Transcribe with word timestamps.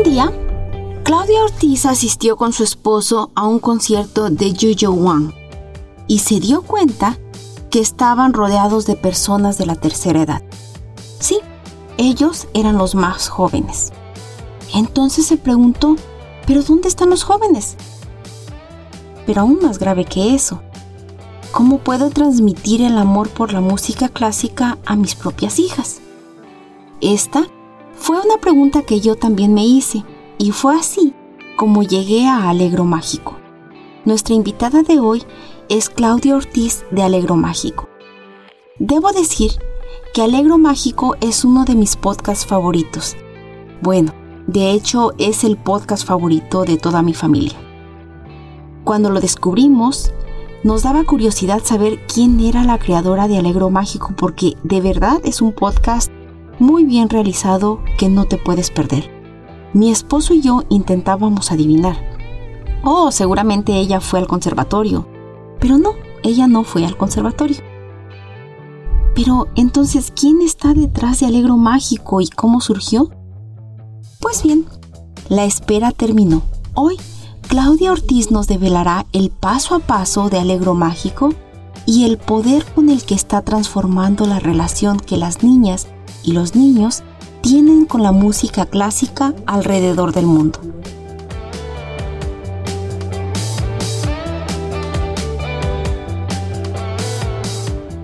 Un 0.00 0.10
día, 0.10 0.32
Claudia 1.04 1.44
Ortiz 1.44 1.84
asistió 1.84 2.38
con 2.38 2.54
su 2.54 2.64
esposo 2.64 3.32
a 3.34 3.46
un 3.46 3.58
concierto 3.58 4.30
de 4.30 4.54
Juju 4.58 4.94
Wang 4.94 5.34
y 6.06 6.20
se 6.20 6.40
dio 6.40 6.62
cuenta 6.62 7.18
que 7.70 7.80
estaban 7.80 8.32
rodeados 8.32 8.86
de 8.86 8.96
personas 8.96 9.58
de 9.58 9.66
la 9.66 9.74
tercera 9.74 10.22
edad. 10.22 10.42
Sí, 11.18 11.40
ellos 11.98 12.48
eran 12.54 12.78
los 12.78 12.94
más 12.94 13.28
jóvenes. 13.28 13.92
Entonces 14.74 15.26
se 15.26 15.36
preguntó, 15.36 15.96
¿pero 16.46 16.62
dónde 16.62 16.88
están 16.88 17.10
los 17.10 17.22
jóvenes? 17.22 17.76
Pero 19.26 19.42
aún 19.42 19.58
más 19.60 19.78
grave 19.78 20.06
que 20.06 20.34
eso, 20.34 20.62
¿cómo 21.52 21.76
puedo 21.76 22.08
transmitir 22.08 22.80
el 22.80 22.96
amor 22.96 23.28
por 23.28 23.52
la 23.52 23.60
música 23.60 24.08
clásica 24.08 24.78
a 24.86 24.96
mis 24.96 25.14
propias 25.14 25.58
hijas? 25.58 26.00
Esta 27.02 27.44
fue 28.10 28.20
una 28.22 28.38
pregunta 28.38 28.82
que 28.82 28.98
yo 28.98 29.14
también 29.14 29.54
me 29.54 29.64
hice 29.64 30.04
y 30.36 30.50
fue 30.50 30.74
así 30.74 31.14
como 31.54 31.84
llegué 31.84 32.26
a 32.26 32.50
Alegro 32.50 32.84
Mágico. 32.84 33.36
Nuestra 34.04 34.34
invitada 34.34 34.82
de 34.82 34.98
hoy 34.98 35.22
es 35.68 35.88
Claudia 35.88 36.34
Ortiz 36.34 36.84
de 36.90 37.04
Alegro 37.04 37.36
Mágico. 37.36 37.88
Debo 38.80 39.12
decir 39.12 39.52
que 40.12 40.22
Alegro 40.22 40.58
Mágico 40.58 41.14
es 41.20 41.44
uno 41.44 41.64
de 41.64 41.76
mis 41.76 41.94
podcasts 41.94 42.44
favoritos. 42.44 43.16
Bueno, 43.80 44.12
de 44.48 44.72
hecho 44.72 45.12
es 45.18 45.44
el 45.44 45.56
podcast 45.56 46.04
favorito 46.04 46.64
de 46.64 46.78
toda 46.78 47.02
mi 47.02 47.14
familia. 47.14 47.60
Cuando 48.82 49.10
lo 49.10 49.20
descubrimos, 49.20 50.10
nos 50.64 50.82
daba 50.82 51.04
curiosidad 51.04 51.62
saber 51.62 52.04
quién 52.12 52.40
era 52.40 52.64
la 52.64 52.80
creadora 52.80 53.28
de 53.28 53.38
Alegro 53.38 53.70
Mágico 53.70 54.14
porque 54.16 54.56
de 54.64 54.80
verdad 54.80 55.20
es 55.22 55.40
un 55.40 55.52
podcast 55.52 56.10
muy 56.60 56.84
bien 56.84 57.08
realizado 57.08 57.80
que 57.98 58.08
no 58.08 58.26
te 58.26 58.36
puedes 58.36 58.70
perder. 58.70 59.10
Mi 59.72 59.90
esposo 59.90 60.34
y 60.34 60.42
yo 60.42 60.62
intentábamos 60.68 61.50
adivinar. 61.50 61.96
Oh, 62.84 63.10
seguramente 63.10 63.72
ella 63.72 64.00
fue 64.00 64.18
al 64.18 64.26
conservatorio. 64.26 65.08
Pero 65.58 65.78
no, 65.78 65.94
ella 66.22 66.46
no 66.46 66.64
fue 66.64 66.84
al 66.84 66.96
conservatorio. 66.96 67.58
Pero 69.14 69.48
entonces, 69.54 70.12
¿quién 70.14 70.40
está 70.40 70.72
detrás 70.74 71.20
de 71.20 71.26
Alegro 71.26 71.56
Mágico 71.56 72.20
y 72.20 72.28
cómo 72.28 72.60
surgió? 72.60 73.10
Pues 74.20 74.42
bien, 74.42 74.66
la 75.28 75.44
espera 75.44 75.92
terminó. 75.92 76.42
Hoy, 76.74 76.96
Claudia 77.48 77.92
Ortiz 77.92 78.30
nos 78.30 78.46
develará 78.46 79.06
el 79.12 79.30
paso 79.30 79.74
a 79.74 79.80
paso 79.80 80.30
de 80.30 80.38
Alegro 80.38 80.74
Mágico 80.74 81.30
y 81.86 82.04
el 82.04 82.18
poder 82.18 82.64
con 82.64 82.88
el 82.88 83.02
que 83.02 83.14
está 83.14 83.42
transformando 83.42 84.26
la 84.26 84.38
relación 84.38 85.00
que 85.00 85.16
las 85.16 85.42
niñas 85.42 85.88
y 86.22 86.32
los 86.32 86.54
niños 86.54 87.02
tienen 87.42 87.86
con 87.86 88.02
la 88.02 88.12
música 88.12 88.66
clásica 88.66 89.34
alrededor 89.46 90.12
del 90.12 90.26
mundo. 90.26 90.60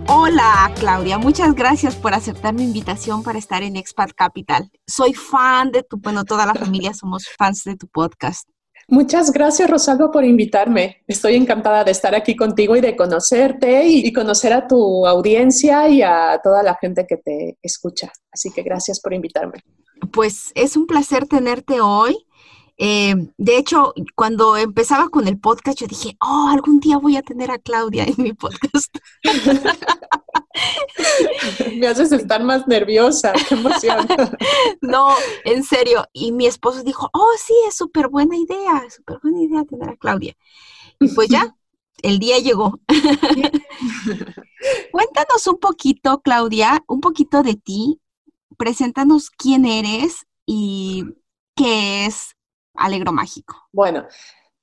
Hola 0.09 0.73
Claudia, 0.79 1.19
muchas 1.19 1.55
gracias 1.55 1.95
por 1.95 2.15
aceptar 2.15 2.53
mi 2.55 2.65
invitación 2.65 3.23
para 3.23 3.39
estar 3.39 3.63
en 3.63 3.77
Expat 3.77 4.11
Capital. 4.13 4.71
Soy 4.87 5.15
fan 5.15 5.71
de 5.71 5.83
tu, 5.83 5.99
bueno, 5.99 6.25
toda 6.25 6.47
la 6.47 6.55
familia 6.55 6.95
somos 6.95 7.29
fans 7.39 7.65
de 7.65 7.77
tu 7.77 7.87
podcast. 7.87 8.49
Muchas 8.89 9.33
gracias, 9.33 9.69
Rosalba, 9.69 10.13
por 10.13 10.25
invitarme. 10.25 11.03
Estoy 11.09 11.35
encantada 11.35 11.83
de 11.83 11.91
estar 11.91 12.15
aquí 12.15 12.37
contigo 12.37 12.77
y 12.77 12.81
de 12.81 12.95
conocerte 12.95 13.85
y, 13.89 14.13
conocer 14.13 14.53
a 14.53 14.69
tu 14.69 15.05
audiencia 15.07 15.89
y 15.89 16.03
a 16.03 16.41
toda 16.43 16.63
la 16.63 16.77
gente 16.77 17.05
que 17.05 17.17
te 17.17 17.59
escucha. 17.63 18.13
Así 18.31 18.51
que 18.53 18.63
gracias 18.63 19.01
por 19.01 19.13
invitarme. 19.13 19.59
Pues 20.13 20.53
es 20.55 20.77
un 20.77 20.87
placer 20.87 21.27
tenerte 21.27 21.81
hoy. 21.81 22.17
Eh, 22.79 23.15
de 23.39 23.57
hecho, 23.57 23.95
cuando 24.15 24.57
empezaba 24.57 25.09
con 25.09 25.27
el 25.29 25.39
podcast, 25.39 25.79
yo 25.79 25.87
dije, 25.87 26.17
oh, 26.21 26.49
algún 26.51 26.81
día 26.81 26.99
voy 26.99 27.17
a 27.17 27.23
tener 27.23 27.51
a 27.51 27.59
Claudia 27.59 28.05
en 28.05 28.15
mi 28.19 28.33
podcast. 28.33 28.95
Me 31.77 31.87
haces 31.87 32.13
estar 32.13 32.43
más 32.43 32.67
nerviosa, 32.67 33.33
qué 33.49 33.55
emoción. 33.55 34.07
no, 34.81 35.09
en 35.45 35.65
serio. 35.65 36.07
Y 36.13 36.33
mi 36.33 36.47
esposo 36.47 36.83
dijo, 36.83 37.09
oh, 37.13 37.33
sí, 37.39 37.55
es 37.69 37.77
súper 37.77 38.09
buena 38.09 38.37
idea, 38.37 38.85
súper 38.95 39.19
buena 39.23 39.43
idea 39.43 39.65
tener 39.65 39.91
a 39.91 39.97
Claudia. 39.97 40.35
Y 41.01 41.09
pues 41.09 41.29
ya, 41.29 41.57
el 42.03 42.19
día 42.19 42.39
llegó. 42.39 42.81
Cuéntanos 44.93 45.47
un 45.47 45.59
poquito, 45.59 46.21
Claudia, 46.21 46.83
un 46.89 47.01
poquito 47.01 47.43
de 47.43 47.55
ti. 47.55 48.01
Preséntanos 48.57 49.31
quién 49.31 49.67
eres 49.67 50.27
y 50.47 51.05
qué 51.55 52.07
es 52.07 52.36
Alegro 52.77 53.13
Mágico? 53.13 53.69
Bueno, 53.73 54.07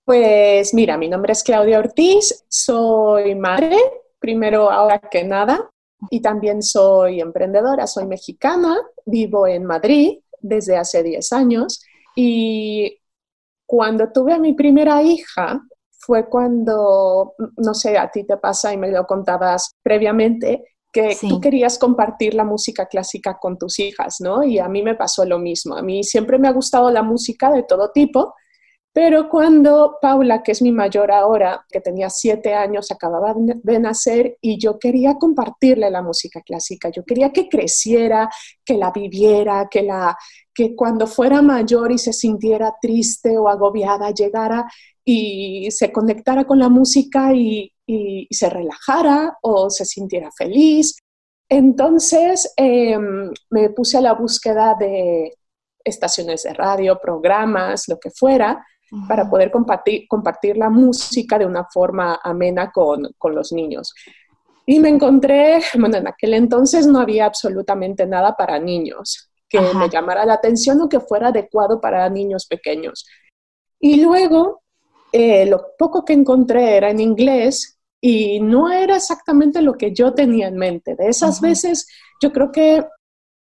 pues 0.05 0.73
mira, 0.73 0.97
mi 0.97 1.09
nombre 1.09 1.33
es 1.33 1.43
Claudia 1.43 1.79
Ortiz, 1.79 2.45
soy 2.49 3.35
madre, 3.35 3.77
primero 4.19 4.69
ahora 4.69 4.99
que 4.99 5.23
nada, 5.23 5.69
y 6.09 6.21
también 6.21 6.61
soy 6.61 7.21
emprendedora, 7.21 7.87
soy 7.87 8.05
mexicana, 8.05 8.77
vivo 9.05 9.47
en 9.47 9.65
Madrid 9.65 10.19
desde 10.39 10.75
hace 10.77 11.03
10 11.03 11.31
años 11.31 11.81
y 12.15 12.99
cuando 13.65 14.11
tuve 14.11 14.33
a 14.33 14.39
mi 14.39 14.53
primera 14.53 15.01
hija 15.01 15.61
fue 15.89 16.27
cuando, 16.27 17.33
no 17.57 17.73
sé, 17.73 17.97
a 17.97 18.11
ti 18.11 18.25
te 18.25 18.37
pasa 18.37 18.73
y 18.73 18.77
me 18.77 18.91
lo 18.91 19.05
contabas 19.05 19.73
previamente, 19.81 20.72
que 20.93 21.17
tú 21.19 21.41
querías 21.41 21.79
compartir 21.79 22.35
la 22.35 22.45
música 22.45 22.85
clásica 22.85 23.39
con 23.41 23.57
tus 23.57 23.79
hijas, 23.79 24.17
¿no? 24.19 24.43
Y 24.43 24.59
a 24.59 24.69
mí 24.69 24.83
me 24.83 24.93
pasó 24.93 25.25
lo 25.25 25.39
mismo. 25.39 25.75
A 25.75 25.81
mí 25.81 26.03
siempre 26.03 26.37
me 26.37 26.47
ha 26.47 26.51
gustado 26.51 26.91
la 26.91 27.01
música 27.01 27.51
de 27.51 27.63
todo 27.63 27.89
tipo, 27.91 28.35
pero 28.93 29.27
cuando 29.27 29.97
Paula, 29.99 30.43
que 30.43 30.51
es 30.51 30.61
mi 30.61 30.71
mayor 30.71 31.11
ahora, 31.11 31.65
que 31.71 31.81
tenía 31.81 32.11
siete 32.11 32.53
años, 32.53 32.91
acababa 32.91 33.33
de 33.35 33.79
nacer 33.79 34.37
y 34.39 34.59
yo 34.59 34.77
quería 34.77 35.15
compartirle 35.15 35.89
la 35.89 36.03
música 36.03 36.41
clásica, 36.41 36.91
yo 36.91 37.03
quería 37.03 37.31
que 37.31 37.49
creciera, 37.49 38.29
que 38.63 38.77
la 38.77 38.91
viviera, 38.91 39.67
que, 39.69 39.81
la, 39.81 40.15
que 40.53 40.75
cuando 40.75 41.07
fuera 41.07 41.41
mayor 41.41 41.91
y 41.91 41.97
se 41.97 42.13
sintiera 42.13 42.75
triste 42.79 43.35
o 43.35 43.49
agobiada, 43.49 44.11
llegara 44.11 44.67
y 45.03 45.71
se 45.71 45.91
conectara 45.91 46.45
con 46.45 46.59
la 46.59 46.69
música 46.69 47.33
y, 47.33 47.72
y, 47.85 48.27
se 48.31 48.49
relajara 48.49 49.37
o 49.41 49.69
se 49.69 49.85
sintiera 49.85 50.29
feliz. 50.31 50.97
Entonces 51.49 52.53
em, 52.57 53.31
me 53.49 53.69
puse 53.69 53.97
a 53.97 54.01
la 54.01 54.13
búsqueda 54.13 54.75
de 54.79 55.33
estaciones 55.83 56.43
de 56.43 56.53
radio, 56.53 56.99
programas, 56.99 57.87
lo 57.87 57.99
que 57.99 58.09
fuera, 58.09 58.65
para 59.07 59.27
poder 59.27 59.49
compartir, 59.49 60.07
compartir 60.07 60.55
la 60.55 60.69
música 60.69 61.39
de 61.39 61.47
una 61.47 61.65
forma 61.65 62.19
amena 62.23 62.71
con, 62.71 63.09
con 63.17 63.33
los 63.33 63.51
niños. 63.51 63.93
Y 64.65 64.79
me 64.79 64.89
encontré, 64.89 65.61
bueno, 65.79 65.97
en 65.97 66.07
aquel 66.07 66.35
entonces 66.35 66.87
no 66.87 66.99
había 66.99 67.25
absolutamente 67.25 68.05
nada 68.05 68.35
para 68.35 68.59
niños 68.59 69.29
que 69.49 69.61
me 69.75 69.87
llamara 69.87 70.25
la 70.25 70.33
atención 70.33 70.81
o 70.81 70.89
que 70.89 70.99
fuera 70.99 71.27
adecuado 71.27 71.79
para 71.79 72.09
niños 72.09 72.47
pequeños. 72.47 73.05
Y 73.79 74.01
luego, 74.01 74.63
eh, 75.11 75.45
lo 75.45 75.75
poco 75.77 76.03
que 76.03 76.13
encontré 76.13 76.77
era 76.77 76.89
en 76.89 76.99
inglés 76.99 77.72
y 78.05 78.41
no 78.41 78.69
era 78.69 78.97
exactamente 78.97 79.61
lo 79.61 79.75
que 79.75 79.93
yo 79.93 80.13
tenía 80.13 80.49
en 80.49 80.57
mente. 80.57 80.93
De 80.97 81.07
esas 81.07 81.39
veces, 81.39 81.87
yo 82.21 82.33
creo 82.33 82.51
que 82.51 82.85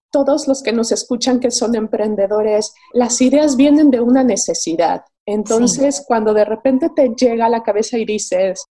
todos 0.09 0.47
los 0.47 0.63
que 0.63 0.71
nos 0.71 0.93
escuchan 0.93 1.41
que 1.41 1.51
son 1.51 1.75
emprendedores, 1.75 2.73
las 2.93 3.19
ideas 3.19 3.57
vienen 3.57 3.91
de 3.91 3.99
una 3.99 4.23
necesidad. 4.23 5.03
Entonces, 5.25 6.01
cuando 6.07 6.33
de 6.33 6.45
repente 6.45 6.89
te 6.95 7.09
llega 7.09 7.47
a 7.47 7.49
la 7.49 7.61
cabeza 7.61 7.97
y 7.97 8.05
dices, 8.05 8.63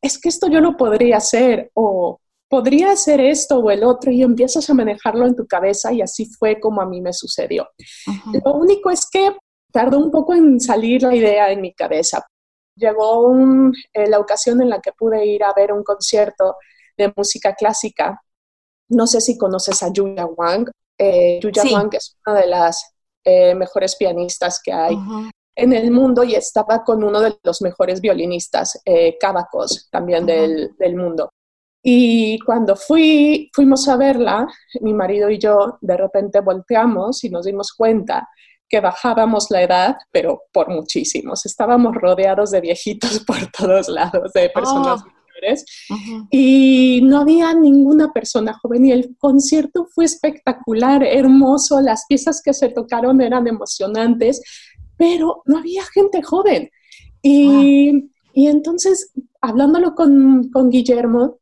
es 0.00 0.16
que 0.20 0.28
esto 0.28 0.46
yo 0.46 0.60
lo 0.60 0.76
podría 0.76 1.16
hacer 1.16 1.72
o 1.74 2.20
podría 2.48 2.92
hacer 2.92 3.20
esto 3.20 3.58
o 3.58 3.72
el 3.72 3.82
otro 3.82 4.12
y 4.12 4.22
empiezas 4.22 4.70
a 4.70 4.74
manejarlo 4.74 5.26
en 5.26 5.34
tu 5.34 5.44
cabeza 5.48 5.92
y 5.92 6.02
así 6.02 6.26
fue 6.26 6.60
como 6.60 6.80
a 6.80 6.86
mí 6.86 7.00
me 7.00 7.12
sucedió. 7.12 7.66
Lo 8.44 8.54
único 8.54 8.90
es 8.90 9.10
que 9.10 9.36
tardó 9.72 9.98
un 9.98 10.12
poco 10.12 10.34
en 10.34 10.60
salir 10.60 11.02
la 11.02 11.16
idea 11.16 11.50
en 11.50 11.62
mi 11.62 11.74
cabeza, 11.74 12.24
llegó 12.76 13.34
eh, 13.92 14.08
la 14.08 14.18
ocasión 14.18 14.62
en 14.62 14.70
la 14.70 14.80
que 14.80 14.92
pude 14.92 15.26
ir 15.26 15.42
a 15.44 15.52
ver 15.54 15.72
un 15.72 15.82
concierto 15.82 16.56
de 16.96 17.12
música 17.16 17.54
clásica. 17.54 18.22
No 18.88 19.06
sé 19.06 19.20
si 19.20 19.36
conoces 19.36 19.82
a 19.82 19.90
Julia 19.94 20.26
Wang. 20.26 20.70
Eh, 20.98 21.40
Julia 21.42 21.64
Wang 21.72 21.90
es 21.92 22.16
una 22.26 22.40
de 22.40 22.46
las 22.46 22.94
eh, 23.24 23.54
mejores 23.54 23.96
pianistas 23.96 24.60
que 24.62 24.72
hay 24.72 24.96
en 25.56 25.72
el 25.72 25.90
mundo 25.90 26.22
y 26.22 26.34
estaba 26.34 26.84
con 26.84 27.02
uno 27.02 27.20
de 27.20 27.36
los 27.42 27.62
mejores 27.62 28.00
violinistas, 28.00 28.80
eh, 28.84 29.18
también 29.90 30.26
del, 30.26 30.76
del, 30.78 30.96
mundo. 30.96 31.30
Y 31.82 32.38
cuando 32.40 32.76
fui, 32.76 33.50
fuimos 33.54 33.88
a 33.88 33.96
verla, 33.96 34.46
mi 34.80 34.92
marido 34.92 35.30
y 35.30 35.38
yo 35.38 35.78
de 35.80 35.96
repente 35.96 36.40
volteamos 36.40 37.24
y 37.24 37.30
nos 37.30 37.46
dimos 37.46 37.72
cuenta 37.72 38.28
que 38.68 38.80
bajábamos 38.80 39.50
la 39.50 39.62
edad, 39.62 39.96
pero 40.10 40.42
por 40.52 40.68
muchísimos. 40.68 41.46
Estábamos 41.46 41.94
rodeados 41.94 42.50
de 42.50 42.60
viejitos 42.60 43.20
por 43.26 43.38
todos 43.50 43.88
lados, 43.88 44.32
de 44.32 44.50
personas 44.50 45.02
oh. 45.02 45.06
mayores 45.06 45.64
y 46.30 47.00
no 47.04 47.20
había 47.20 47.54
ninguna 47.54 48.12
persona 48.12 48.58
joven 48.60 48.86
y 48.86 48.92
el 48.92 49.16
concierto 49.18 49.86
fue 49.94 50.04
espectacular, 50.04 51.04
hermoso, 51.04 51.80
las 51.80 52.04
piezas 52.08 52.42
que 52.42 52.54
se 52.54 52.70
tocaron 52.70 53.20
eran 53.20 53.46
emocionantes, 53.46 54.40
pero 54.96 55.42
no 55.46 55.58
había 55.58 55.84
gente 55.84 56.22
joven. 56.22 56.70
Y, 57.22 58.10
y 58.32 58.46
entonces, 58.48 59.12
hablándolo 59.40 59.94
con, 59.94 60.50
con 60.50 60.70
Guillermo, 60.70 61.38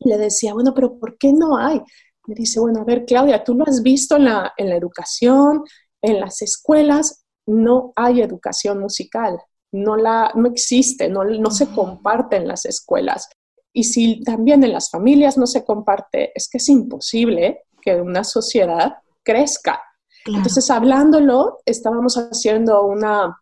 le 0.00 0.18
decía, 0.18 0.52
bueno, 0.54 0.72
pero 0.74 0.98
¿por 0.98 1.16
qué 1.18 1.32
no 1.32 1.56
hay? 1.56 1.80
Me 2.26 2.34
dice, 2.34 2.60
bueno, 2.60 2.80
a 2.80 2.84
ver, 2.84 3.04
Claudia, 3.04 3.42
tú 3.44 3.54
lo 3.54 3.64
has 3.64 3.82
visto 3.82 4.16
en 4.16 4.24
la, 4.24 4.52
en 4.56 4.70
la 4.70 4.76
educación, 4.76 5.62
en 6.04 6.20
las 6.20 6.42
escuelas, 6.42 7.24
no 7.46 7.92
hay 7.96 8.20
educación 8.20 8.78
musical, 8.78 9.40
no, 9.72 9.96
la, 9.96 10.30
no 10.34 10.48
existe, 10.48 11.08
no, 11.08 11.24
no 11.24 11.50
se 11.50 11.68
comparte 11.68 12.36
en 12.36 12.46
las 12.46 12.66
escuelas. 12.66 13.28
Y 13.72 13.84
si 13.84 14.22
también 14.22 14.62
en 14.62 14.72
las 14.72 14.90
familias 14.90 15.38
no 15.38 15.46
se 15.46 15.64
comparte, 15.64 16.30
es 16.34 16.48
que 16.48 16.58
es 16.58 16.68
imposible 16.68 17.64
que 17.80 18.00
una 18.00 18.22
sociedad 18.22 18.98
crezca. 19.22 19.82
Entonces, 20.26 20.70
hablándolo, 20.70 21.58
estábamos 21.66 22.16
haciendo 22.16 22.84
una, 22.84 23.36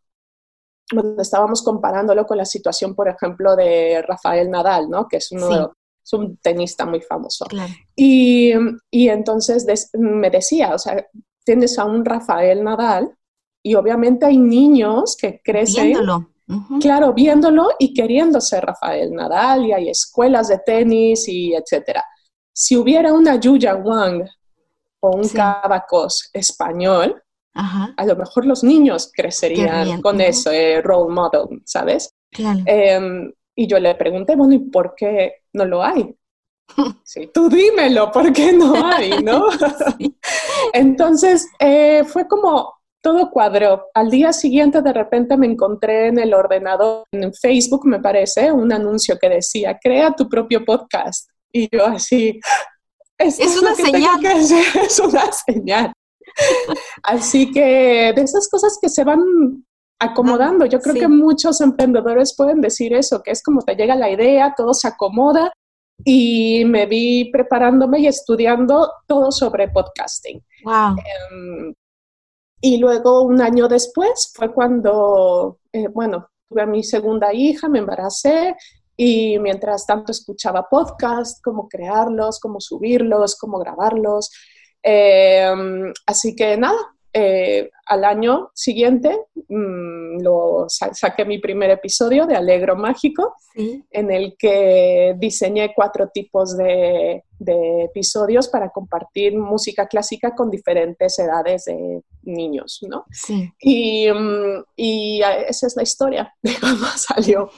estábamos 1.19 1.63
comparándolo 1.63 2.27
con 2.27 2.39
la 2.39 2.45
situación, 2.45 2.95
por 2.95 3.09
ejemplo, 3.09 3.57
de 3.57 4.03
Rafael 4.03 4.51
Nadal, 4.51 4.89
¿no? 4.89 5.07
Que 5.07 5.19
es 5.19 5.31
uno 5.33 5.75
es 6.05 6.13
un 6.13 6.37
tenista 6.39 6.85
muy 6.85 7.01
famoso. 7.01 7.47
Y, 7.95 8.53
y, 8.91 9.09
entonces 9.09 9.91
me 9.93 10.31
decía, 10.31 10.75
o 10.75 10.79
sea, 10.79 11.07
tienes 11.45 11.79
a 11.79 11.85
un 11.85 12.05
Rafael 12.05 12.63
Nadal 12.63 13.17
y 13.63 13.75
obviamente 13.75 14.27
hay 14.27 14.39
niños 14.39 15.17
que 15.21 15.41
crecen. 15.43 15.89
Viéndolo. 15.89 16.29
Claro, 16.81 17.15
viéndolo 17.15 17.71
y 17.79 17.95
queriendo 17.95 18.41
ser 18.41 18.65
Rafael 18.65 19.13
Nadal 19.13 19.67
y 19.67 19.73
hay 19.73 19.89
escuelas 19.89 20.49
de 20.49 20.59
tenis 20.59 21.27
y 21.29 21.55
etcétera. 21.55 22.05
Si 22.53 22.77
hubiera 22.77 23.13
una 23.13 23.37
Yuya 23.37 23.77
Wang 23.77 24.29
o 25.01 25.17
un 25.17 25.29
Cavacos 25.29 26.29
español, 26.33 27.23
a 27.55 28.05
lo 28.05 28.17
mejor 28.17 28.47
los 28.47 28.65
niños 28.65 29.11
crecerían 29.15 30.03
con 30.03 30.21
eso, 30.21 30.51
eh, 30.51 30.83
role 30.83 31.13
model, 31.13 31.63
¿sabes? 31.65 32.15
Claro. 32.31 32.61
Em, 32.67 33.33
y 33.55 33.67
yo 33.67 33.79
le 33.79 33.95
pregunté, 33.95 34.37
bueno, 34.37 34.55
¿y 34.55 34.59
por 34.59 34.95
qué 34.95 35.43
no 35.53 35.65
lo 35.65 35.83
hay? 35.83 36.15
Sí, 37.05 37.31
tú 37.33 37.49
dímelo, 37.49 38.11
¿por 38.11 38.33
qué 38.33 38.53
no 38.53 38.75
hay? 38.85 39.23
¿no? 39.23 39.47
Entonces, 40.73 41.47
eh, 41.59 42.03
fue 42.05 42.27
como 42.27 42.73
todo 43.03 43.31
cuadro. 43.31 43.87
Al 43.95 44.11
día 44.11 44.33
siguiente, 44.33 44.81
de 44.81 44.93
repente, 44.93 45.37
me 45.37 45.47
encontré 45.47 46.09
en 46.09 46.19
el 46.19 46.33
ordenador, 46.33 47.05
en 47.13 47.35
Facebook, 47.35 47.87
me 47.87 48.01
parece, 48.01 48.53
un 48.53 48.73
anuncio 48.73 49.19
que 49.19 49.29
decía, 49.29 49.79
crea 49.83 50.13
tu 50.13 50.29
propio 50.29 50.65
podcast. 50.65 51.29
Y 51.53 51.69
yo 51.71 51.85
así, 51.85 52.41
es, 53.19 53.39
una 53.59 53.75
señal. 53.75 54.25
es 54.25 54.99
una 54.99 55.31
señal. 55.33 55.93
Así 57.03 57.51
que 57.51 58.13
de 58.15 58.23
esas 58.23 58.49
cosas 58.49 58.79
que 58.81 58.89
se 58.89 59.05
van 59.05 59.21
acomodando. 60.01 60.67
Yo 60.67 60.81
creo 60.81 60.95
que 60.95 61.09
muchos 61.09 61.61
emprendedores 61.61 62.35
pueden 62.37 62.61
decir 62.61 62.95
eso, 62.95 63.23
que 63.23 63.31
es 63.31 63.43
como 63.43 63.63
te 63.63 63.77
llega 63.77 63.95
la 63.95 64.11
idea, 64.11 64.55
todo 64.57 64.75
se 64.75 64.89
acomoda 64.89 65.53
y 66.05 66.65
me 66.65 66.87
vi 66.87 67.31
preparándome 67.31 68.01
y 68.01 68.07
estudiando 68.07 68.91
todo 69.07 69.31
sobre 69.31 69.69
podcasting. 69.69 70.45
Wow. 70.65 70.97
Em, 71.31 71.75
y 72.61 72.79
luego 72.79 73.23
un 73.23 73.41
año 73.41 73.69
después 73.69 74.33
fue 74.35 74.53
cuando, 74.53 75.59
eh, 75.73 75.89
bueno, 75.89 76.29
tuve 76.49 76.63
a 76.63 76.67
mi 76.67 76.83
segunda 76.83 77.33
hija, 77.35 77.69
me 77.69 77.81
embaracé 77.81 78.55
y 78.97 79.39
mientras 79.39 79.87
tanto 79.87 80.13
escuchaba 80.13 80.69
podcasts, 80.69 81.41
cómo 81.43 81.69
crearlos, 81.69 82.39
cómo 82.39 82.61
subirlos, 82.61 83.37
cómo 83.37 83.59
grabarlos. 83.59 84.31
Em, 84.83 85.93
así 86.07 86.37
que 86.37 86.57
nada, 86.57 86.79
eh, 87.15 87.71
al 87.87 88.05
año 88.05 88.51
siguiente 88.55 89.27
mm, 89.49 90.23
lo 90.23 90.65
saqué 90.69 91.27
mi 91.27 91.39
primer 91.39 91.71
episodio 91.71 92.27
de 92.27 92.37
Alegro 92.37 92.75
Mágico, 92.75 93.37
en 93.55 94.11
el 94.11 94.35
que 94.39 95.15
diseñé 95.19 95.75
cuatro 95.75 96.09
tipos 96.09 96.57
de, 96.57 97.23
episodios 97.45 98.49
para 98.49 98.71
compartir 98.71 99.37
música 99.37 99.89
clásica 99.89 100.35
con 100.35 100.49
diferentes 100.49 101.19
edades 101.19 101.65
de 101.65 102.03
niños, 102.23 102.79
¿no? 102.89 103.05
Sí. 103.11 103.53
Y, 103.61 104.09
mm, 104.11 104.65
y 104.77 105.21
esa 105.49 105.67
es 105.67 105.77
la 105.77 105.83
historia 105.83 106.33
de 106.43 106.55
cómo 106.61 106.87
salió. 106.97 107.51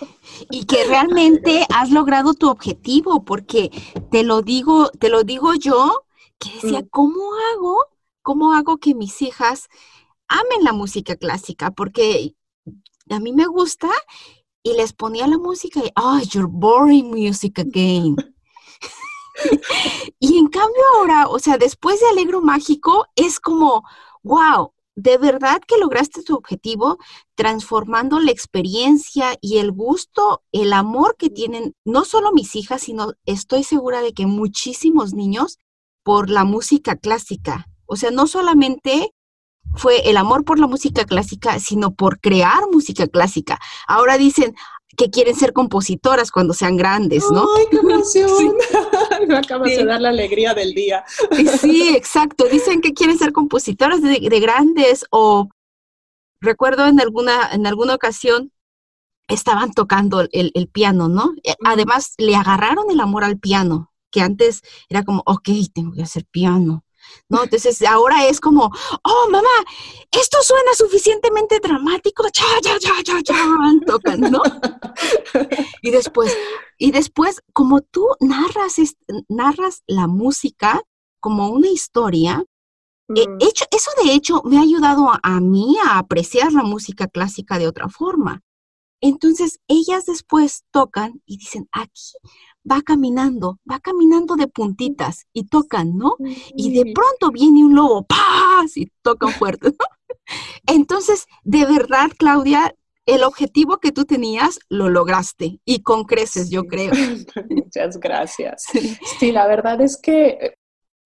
Y 0.51 0.65
que 0.65 0.85
realmente 0.85 1.67
has 1.73 1.91
logrado 1.91 2.35
tu 2.35 2.49
objetivo, 2.49 3.25
porque 3.25 3.71
te 4.11 4.25
lo 4.25 4.43
digo, 4.43 4.89
te 4.99 5.11
lo 5.11 5.23
digo 5.23 5.53
yo, 5.55 6.07
que 6.39 6.51
decía, 6.55 6.81
mm. 6.81 6.89
¿cómo 6.91 7.23
hago 7.53 7.94
¿cómo 8.25 8.55
hago 8.55 8.79
que 8.79 8.97
mis 8.97 9.23
hijas 9.23 9.69
amen 10.27 10.65
la 10.65 10.73
música 10.73 11.15
clásica? 11.15 11.71
Porque 11.71 12.35
a 13.11 13.21
mí 13.21 13.33
me 13.33 13.47
gusta 13.47 13.89
y 14.65 14.73
les 14.73 14.93
ponía 14.93 15.29
la 15.29 15.39
música 15.39 15.81
y, 15.81 15.93
oh, 15.95 16.19
you're 16.19 16.49
boring 16.51 17.11
music 17.11 17.61
again. 17.61 18.17
y 20.19 20.39
en 20.39 20.49
cambio 20.49 20.83
ahora, 20.97 21.29
o 21.29 21.39
sea, 21.39 21.59
después 21.59 22.01
de 22.01 22.09
Alegro 22.09 22.41
Mágico, 22.41 23.07
es 23.15 23.39
como, 23.39 23.85
wow, 24.23 24.73
de 24.97 25.19
verdad 25.19 25.61
que 25.67 25.77
lograste 25.77 26.23
tu 26.23 26.35
objetivo 26.35 26.99
transformando 27.35 28.21
la 28.21 28.31
experiencia 28.31 29.37
y 29.41 29.59
el 29.59 29.71
gusto, 29.71 30.43
el 30.51 30.73
amor 30.73 31.17
que 31.19 31.29
tienen 31.29 31.75
no 31.85 32.05
solo 32.05 32.33
mis 32.33 32.57
hijas, 32.57 32.83
sino 32.83 33.13
estoy 33.27 33.65
segura 33.65 34.01
de 34.01 34.15
que 34.15 34.27
muchísimos 34.27 35.13
niños 35.13 35.59
por 36.03 36.31
la 36.31 36.45
música 36.45 36.97
clásica. 36.97 37.67
O 37.87 37.97
sea, 37.97 38.11
no 38.11 38.27
solamente 38.27 39.13
fue 39.77 40.09
el 40.09 40.17
amor 40.17 40.45
por 40.45 40.59
la 40.59 40.67
música 40.67 41.05
clásica, 41.05 41.59
sino 41.59 41.95
por 41.95 42.21
crear 42.21 42.63
música 42.71 43.07
clásica. 43.09 43.59
Ahora 43.87 44.19
dicen 44.19 44.55
que 44.97 45.11
quieren 45.11 45.35
ser 45.35 45.53
compositoras 45.53 46.31
cuando 46.31 46.55
sean 46.55 46.77
grandes, 46.77 47.25
¿no? 47.31 47.47
¡Ay, 47.57 47.67
qué 47.71 47.77
emoción! 47.83 48.57
Me 49.29 49.37
acabas 49.37 49.71
de 49.71 49.85
dar 49.85 50.01
la 50.01 50.11
alegría 50.11 50.55
del 50.55 50.75
día. 50.75 51.05
sí, 51.61 51.95
exacto. 51.97 52.45
Dicen 52.45 52.81
que 52.81 52.93
quieren 52.93 53.19
ser 53.19 53.33
compositoras 53.33 54.03
de, 54.03 54.19
grandes 54.41 55.05
o 55.11 55.49
recuerdo 56.41 56.87
en 56.87 57.01
alguna, 57.01 57.51
en 57.53 57.67
alguna 57.67 57.95
ocasión 57.95 58.53
estaban 59.27 59.73
tocando 59.73 60.21
el, 60.21 60.53
el 60.55 60.69
piano, 60.69 61.09
¿no? 61.09 61.33
Eh, 61.43 61.55
además, 61.65 62.15
le 62.19 62.37
agarraron 62.37 62.91
el 62.91 63.01
amor 63.01 63.25
al 63.25 63.39
piano, 63.39 63.91
que 64.11 64.21
antes 64.21 64.61
era 64.89 65.03
como, 65.03 65.23
ok, 65.27 65.49
tengo 65.73 65.93
que 65.93 66.03
hacer 66.03 66.27
piano 66.27 66.85
¿no? 67.29 67.45
Entonces 67.45 67.83
ahora 67.83 68.27
es 68.27 68.41
como, 68.41 68.71
oh, 69.03 69.29
mamá, 69.31 69.49
esto 70.11 70.39
suena 70.43 70.75
suficientemente 70.75 71.61
dramático, 71.61 72.25
cha, 72.31 72.45
cha, 72.63 72.79
cha, 72.79 73.03
cha, 73.03 73.23
cha, 73.23 73.37
tocan, 73.87 74.21
¿no? 74.21 74.43
y 75.83 75.91
después, 75.91 76.37
y 76.79 76.91
después, 76.91 77.43
como 77.53 77.81
tú 77.81 78.07
narras, 78.21 78.77
narras 79.29 79.83
la 79.87 80.07
música 80.07 80.83
como 81.21 81.49
una 81.49 81.69
historia, 81.69 82.45
eh, 83.15 83.29
mm. 83.29 83.39
hecho, 83.41 83.65
eso 83.71 83.91
de 84.03 84.13
hecho 84.13 84.43
me 84.45 84.59
ha 84.59 84.63
ayudado 84.63 85.11
a 85.23 85.41
mí 85.41 85.77
a 85.85 85.99
apreciar 85.99 86.53
la 86.53 86.63
música 86.63 87.07
clásica 87.07 87.59
de 87.59 87.69
otra 87.69 87.89
forma. 87.89 88.43
Entonces, 89.01 89.61
ellas 89.69 90.07
después 90.07 90.65
tocan 90.71 91.21
y 91.27 91.37
dicen, 91.37 91.69
aquí 91.73 92.15
va 92.71 92.83
caminando, 92.83 93.59
va 93.71 93.79
caminando 93.81 94.37
de 94.37 94.49
puntitas 94.49 95.27
y 95.33 95.47
tocan, 95.47 95.97
¿no? 95.97 96.17
Y 96.57 96.73
de 96.73 96.93
pronto 96.93 97.31
viene 97.31 97.65
un 97.65 97.75
lobo, 97.75 98.05
¡paz! 98.05 98.77
y 98.77 98.91
tocan 99.03 99.31
fuerte, 99.31 99.69
¿no? 99.69 99.87
Entonces, 100.67 101.27
de 101.43 101.67
verdad, 101.67 102.11
Claudia, 102.19 102.75
el 103.07 103.23
objetivo 103.23 103.79
que 103.79 103.93
tú 103.93 104.05
tenías 104.05 104.59
lo 104.69 104.89
lograste 104.89 105.61
y 105.65 105.83
con 105.83 106.05
creces, 106.05 106.51
yo 106.51 106.65
creo. 106.65 106.93
Muchas 107.51 107.99
gracias. 107.99 108.65
Sí. 109.19 109.33
la 109.33 109.47
verdad 109.47 109.81
es 109.81 109.97
que, 109.97 110.55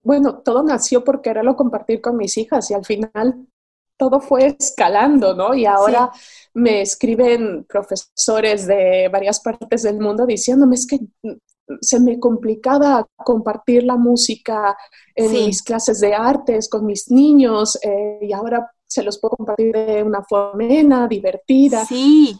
bueno, 0.02 0.38
todo 0.44 0.62
nació 0.62 1.02
por 1.02 1.22
quererlo 1.22 1.56
compartir 1.56 2.00
con 2.00 2.16
mis 2.16 2.38
hijas 2.38 2.70
y 2.70 2.74
al 2.74 2.84
final 2.84 3.46
todo 3.98 4.20
fue 4.20 4.56
escalando, 4.58 5.34
¿no? 5.34 5.54
Y 5.54 5.66
ahora 5.66 6.10
me 6.54 6.80
escriben 6.80 7.66
profesores 7.68 8.66
de 8.66 9.08
varias 9.12 9.40
partes 9.40 9.82
del 9.82 9.98
mundo 9.98 10.24
diciéndome, 10.24 10.76
es 10.76 10.86
que 10.86 11.00
se 11.80 12.00
me 12.00 12.18
complicaba 12.18 13.06
compartir 13.16 13.84
la 13.84 13.96
música 13.96 14.76
en 15.14 15.32
mis 15.32 15.62
clases 15.62 16.00
de 16.00 16.14
artes 16.14 16.68
con 16.68 16.86
mis 16.86 17.10
niños 17.10 17.78
eh, 17.82 18.20
y 18.22 18.32
ahora 18.32 18.70
se 18.86 19.02
los 19.02 19.18
puedo 19.18 19.36
compartir 19.36 19.72
de 19.72 20.02
una 20.02 20.22
forma 20.22 21.08
divertida. 21.08 21.84
Sí. 21.84 22.38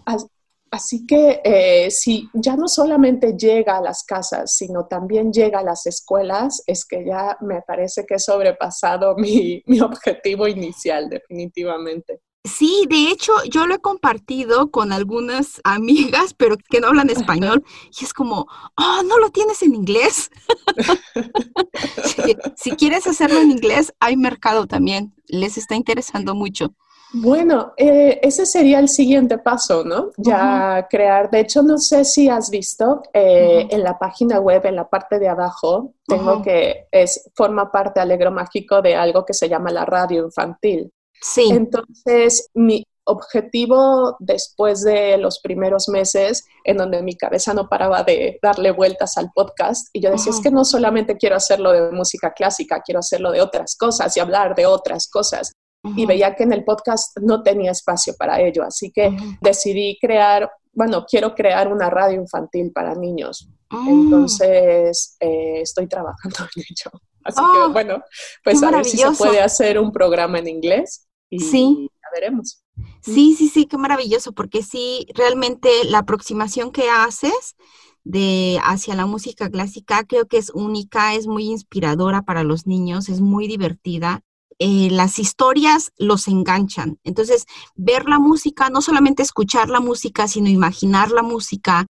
Así 0.71 1.07
que 1.07 1.41
eh, 1.45 1.91
si 1.91 2.29
ya 2.35 2.57
no 2.57 2.69
solamente 2.69 3.35
llega 3.37 3.79
a 3.79 3.83
las 3.83 4.05
casas, 4.05 4.55
sino 4.55 4.87
también 4.87 5.33
llega 5.33 5.61
a 5.61 5.65
las 5.65 5.87
escuelas, 5.87 6.63
es 6.67 6.85
que 6.85 7.05
ya 7.07 7.37
me 7.41 7.63
parece 7.63 8.05
que 8.07 8.15
he 8.15 8.19
sobrepasado 8.19 9.15
mi, 9.19 9.63
mi 9.67 9.81
objetivo 9.81 10.47
inicial, 10.47 11.09
definitivamente. 11.09 12.21
Sí, 12.45 12.87
de 12.89 13.11
hecho, 13.11 13.33
yo 13.51 13.67
lo 13.67 13.75
he 13.75 13.79
compartido 13.81 14.71
con 14.71 14.93
algunas 14.93 15.61
amigas, 15.65 16.35
pero 16.35 16.57
que 16.57 16.81
no 16.81 16.89
hablan 16.89 17.11
español, 17.11 17.65
y 17.99 18.05
es 18.05 18.15
como, 18.15 18.47
oh, 18.77 19.03
¿no 19.05 19.19
lo 19.19 19.31
tienes 19.31 19.63
en 19.63 19.75
inglés? 19.75 20.31
si, 22.57 22.71
quieres 22.73 23.07
hacerlo 23.07 23.41
en 23.41 23.51
inglés, 23.51 23.93
hay 24.01 24.17
mercado 24.17 24.67
también, 24.67 25.15
les 25.27 25.59
está 25.59 25.75
interesando 25.75 26.35
mucho. 26.35 26.75
Bueno, 27.13 27.73
eh, 27.77 28.21
ese 28.23 28.45
sería 28.45 28.79
el 28.79 28.89
siguiente 28.89 29.39
paso, 29.39 29.83
¿no? 29.85 30.11
Ya 30.19 30.87
crear, 30.91 31.31
de 31.31 31.41
hecho, 31.41 31.63
no 31.63 31.79
sé 31.79 32.05
si 32.05 32.29
has 32.29 32.51
visto 32.51 33.03
eh, 33.13 33.67
en 33.71 33.83
la 33.83 33.99
página 33.99 34.41
web, 34.41 34.67
en 34.67 34.77
la 34.77 34.89
parte 34.89 35.19
de 35.19 35.29
abajo, 35.29 35.95
tengo 36.07 36.43
que, 36.43 36.87
es, 36.91 37.31
forma 37.35 37.73
parte 37.73 38.01
Alegro 38.01 38.31
Mágico 38.31 38.83
de 38.83 38.95
algo 38.95 39.25
que 39.25 39.35
se 39.35 39.49
llama 39.49 39.71
la 39.71 39.85
radio 39.85 40.25
infantil. 40.25 40.93
Sí. 41.21 41.49
Entonces, 41.51 42.49
mi 42.55 42.85
objetivo 43.09 44.17
después 44.21 44.85
de 44.85 45.17
los 45.17 45.41
primeros 45.41 45.89
meses, 45.89 46.45
en 46.63 46.77
donde 46.77 47.03
mi 47.03 47.17
cabeza 47.17 47.55
no 47.55 47.69
paraba 47.69 48.03
de 48.05 48.39
darle 48.43 48.71
vueltas 48.71 49.17
al 49.17 49.31
podcast, 49.35 49.89
y 49.95 50.03
yo 50.03 50.11
decía, 50.11 50.31
es 50.31 50.41
que 50.41 50.51
no 50.51 50.65
solamente 50.65 51.17
quiero 51.17 51.37
hacerlo 51.37 51.73
de 51.73 51.91
música 51.91 52.33
clásica, 52.35 52.83
quiero 52.85 53.01
hacerlo 53.01 53.33
de 53.33 53.41
otras 53.41 53.77
cosas 53.77 54.15
y 54.17 54.21
hablar 54.21 54.55
de 54.55 54.67
otras 54.67 55.09
cosas. 55.11 55.55
Y 55.97 56.07
veía 56.07 56.35
que 56.35 56.43
en 56.43 56.53
el 56.53 56.65
podcast 56.65 57.17
no 57.21 57.43
tenía 57.43 57.71
espacio 57.71 58.15
para 58.19 58.41
ello, 58.41 58.65
así 58.65 58.91
que 58.91 59.17
decidí 59.41 59.97
crear, 60.01 60.51
bueno, 60.73 61.07
quiero 61.09 61.35
crear 61.35 61.73
una 61.73 61.89
radio 61.89 62.21
infantil 62.21 62.73
para 62.73 62.95
niños. 62.95 63.49
Ah. 63.71 63.87
Entonces, 63.89 65.17
eh, 65.21 65.61
estoy 65.63 65.87
trabajando 65.87 66.39
en 66.57 66.63
ello. 66.69 67.01
Así 67.25 67.41
que, 67.41 67.59
ah, 67.63 67.69
bueno, 67.71 68.03
pues 68.43 68.63
a 68.63 68.71
ver 68.71 68.85
si 68.85 68.97
se 68.97 69.11
puede 69.13 69.41
hacer 69.41 69.79
un 69.79 69.93
programa 69.93 70.39
en 70.39 70.49
inglés 70.49 71.07
y 71.31 71.41
sí. 71.41 71.91
ya 72.03 72.09
veremos. 72.21 72.65
Sí, 73.03 73.35
sí, 73.37 73.49
sí, 73.49 73.67
qué 73.67 73.77
maravilloso, 73.77 74.33
porque 74.33 74.63
sí, 74.63 75.07
realmente 75.15 75.69
la 75.85 75.99
aproximación 75.99 76.73
que 76.73 76.89
haces 76.89 77.57
de 78.05 78.59
hacia 78.65 78.95
la 78.95 79.07
música 79.07 79.51
clásica 79.51 80.05
creo 80.05 80.27
que 80.27 80.39
es 80.39 80.51
única, 80.55 81.15
es 81.15 81.27
muy 81.27 81.45
inspiradora 81.45 82.23
para 82.23 82.43
los 82.43 82.67
niños, 82.67 83.09
es 83.09 83.21
muy 83.21 83.47
divertida. 83.47 84.23
Eh, 84.61 84.89
las 84.91 85.19
historias 85.21 85.93
los 85.99 86.27
enganchan. 86.27 86.99
Entonces, 87.05 87.47
ver 87.77 88.09
la 88.09 88.19
música, 88.19 88.71
no 88.71 88.81
solamente 88.81 89.23
escuchar 89.23 89.69
la 89.69 89.81
música, 89.81 90.27
sino 90.27 90.49
imaginar 90.49 91.13
la 91.13 91.23
música, 91.23 91.87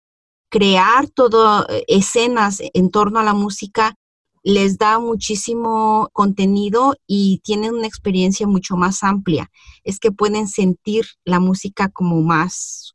crear 0.51 1.09
todo 1.09 1.65
eh, 1.69 1.85
escenas 1.87 2.61
en 2.61 2.91
torno 2.91 3.21
a 3.21 3.25
la 3.25 3.35
música, 3.35 3.95
les 4.43 4.79
da 4.79 4.99
muchísimo 4.99 6.09
contenido 6.13 6.95
y 7.07 7.41
tienen 7.45 7.75
una 7.75 7.87
experiencia 7.87 8.47
mucho 8.47 8.77
más 8.77 9.03
amplia. 9.03 9.51
Es 9.85 9.99
que 9.99 10.13
pueden 10.13 10.49
sentir 10.49 11.05
la 11.25 11.41
música 11.41 11.89
como 11.89 12.21
más, 12.23 12.95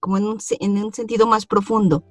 como 0.00 0.16
en 0.16 0.24
un, 0.24 0.38
en 0.60 0.84
un 0.84 0.92
sentido 0.92 1.26
más 1.26 1.46
profundo. 1.46 2.04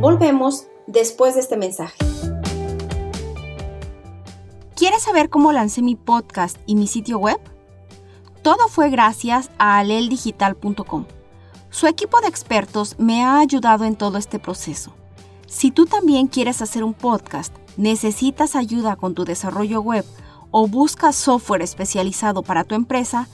Volvemos 0.00 0.66
después 0.86 1.34
de 1.34 1.40
este 1.40 1.56
mensaje. 1.56 2.15
¿Quieres 4.76 5.02
saber 5.02 5.30
cómo 5.30 5.50
lancé 5.50 5.82
mi 5.82 5.96
podcast 5.96 6.58
y 6.66 6.76
mi 6.76 6.86
sitio 6.86 7.18
web? 7.18 7.40
Todo 8.42 8.68
fue 8.68 8.90
gracias 8.90 9.50
a 9.58 9.78
aleldigital.com 9.78 11.06
su 11.76 11.86
equipo 11.86 12.22
de 12.22 12.28
expertos 12.28 12.96
me 12.98 13.22
ha 13.22 13.38
ayudado 13.38 13.84
en 13.84 13.96
todo 13.96 14.16
este 14.16 14.38
proceso. 14.38 14.94
Si 15.46 15.70
tú 15.70 15.84
también 15.84 16.26
quieres 16.26 16.62
hacer 16.62 16.82
un 16.82 16.94
podcast, 16.94 17.54
necesitas 17.76 18.56
ayuda 18.56 18.96
con 18.96 19.14
tu 19.14 19.26
desarrollo 19.26 19.82
web 19.82 20.04
o 20.50 20.68
buscas 20.68 21.16
software 21.16 21.60
especializado 21.60 22.42
para 22.42 22.64
tu 22.64 22.74
empresa, 22.74 23.28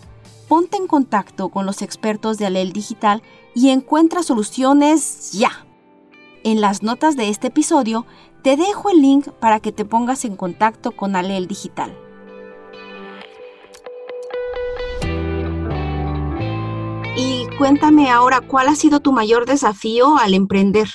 ponte 0.49 0.77
en 0.77 0.89
contacto 0.89 1.51
con 1.51 1.67
los 1.67 1.83
expertos 1.83 2.37
de 2.37 2.47
Alel 2.47 2.73
Digital 2.73 3.23
y 3.55 3.69
encuentra 3.69 4.25
soluciones 4.25 5.31
ya. 5.31 5.67
En 6.45 6.61
las 6.61 6.83
notas 6.83 7.17
de 7.17 7.29
este 7.29 7.49
episodio 7.49 8.05
te 8.43 8.57
dejo 8.57 8.91
el 8.91 9.01
link 9.01 9.29
para 9.39 9.61
que 9.61 9.71
te 9.71 9.85
pongas 9.85 10.25
en 10.25 10.35
contacto 10.35 10.91
con 10.91 11.15
Alel 11.15 11.47
Digital. 11.47 11.97
Y 17.17 17.47
cuéntame 17.59 18.11
ahora, 18.11 18.41
¿cuál 18.41 18.67
ha 18.67 18.75
sido 18.75 18.99
tu 18.99 19.13
mayor 19.13 19.47
desafío 19.47 20.17
al 20.17 20.35
emprender? 20.35 20.89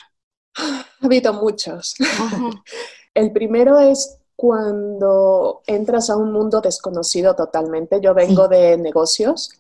Ha 0.58 1.06
habido 1.06 1.32
muchos. 1.34 1.96
El 3.14 3.32
primero 3.32 3.80
es 3.80 4.18
cuando 4.36 5.62
entras 5.66 6.10
a 6.10 6.18
un 6.18 6.34
mundo 6.34 6.60
desconocido 6.60 7.38
totalmente. 7.38 8.02
Yo 8.02 8.14
vengo 8.14 8.50
de 8.50 8.78
negocios, 8.78 9.52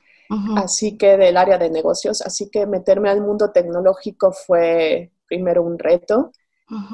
así 0.57 0.97
que 0.97 1.15
del 1.15 1.37
área 1.37 1.57
de 1.57 1.69
negocios, 1.69 2.21
así 2.21 2.49
que 2.49 2.65
meterme 2.65 3.09
al 3.09 3.21
mundo 3.21 3.51
tecnológico 3.51 4.33
fue 4.33 5.11
primero 5.27 5.63
un 5.63 5.77
reto. 5.77 6.31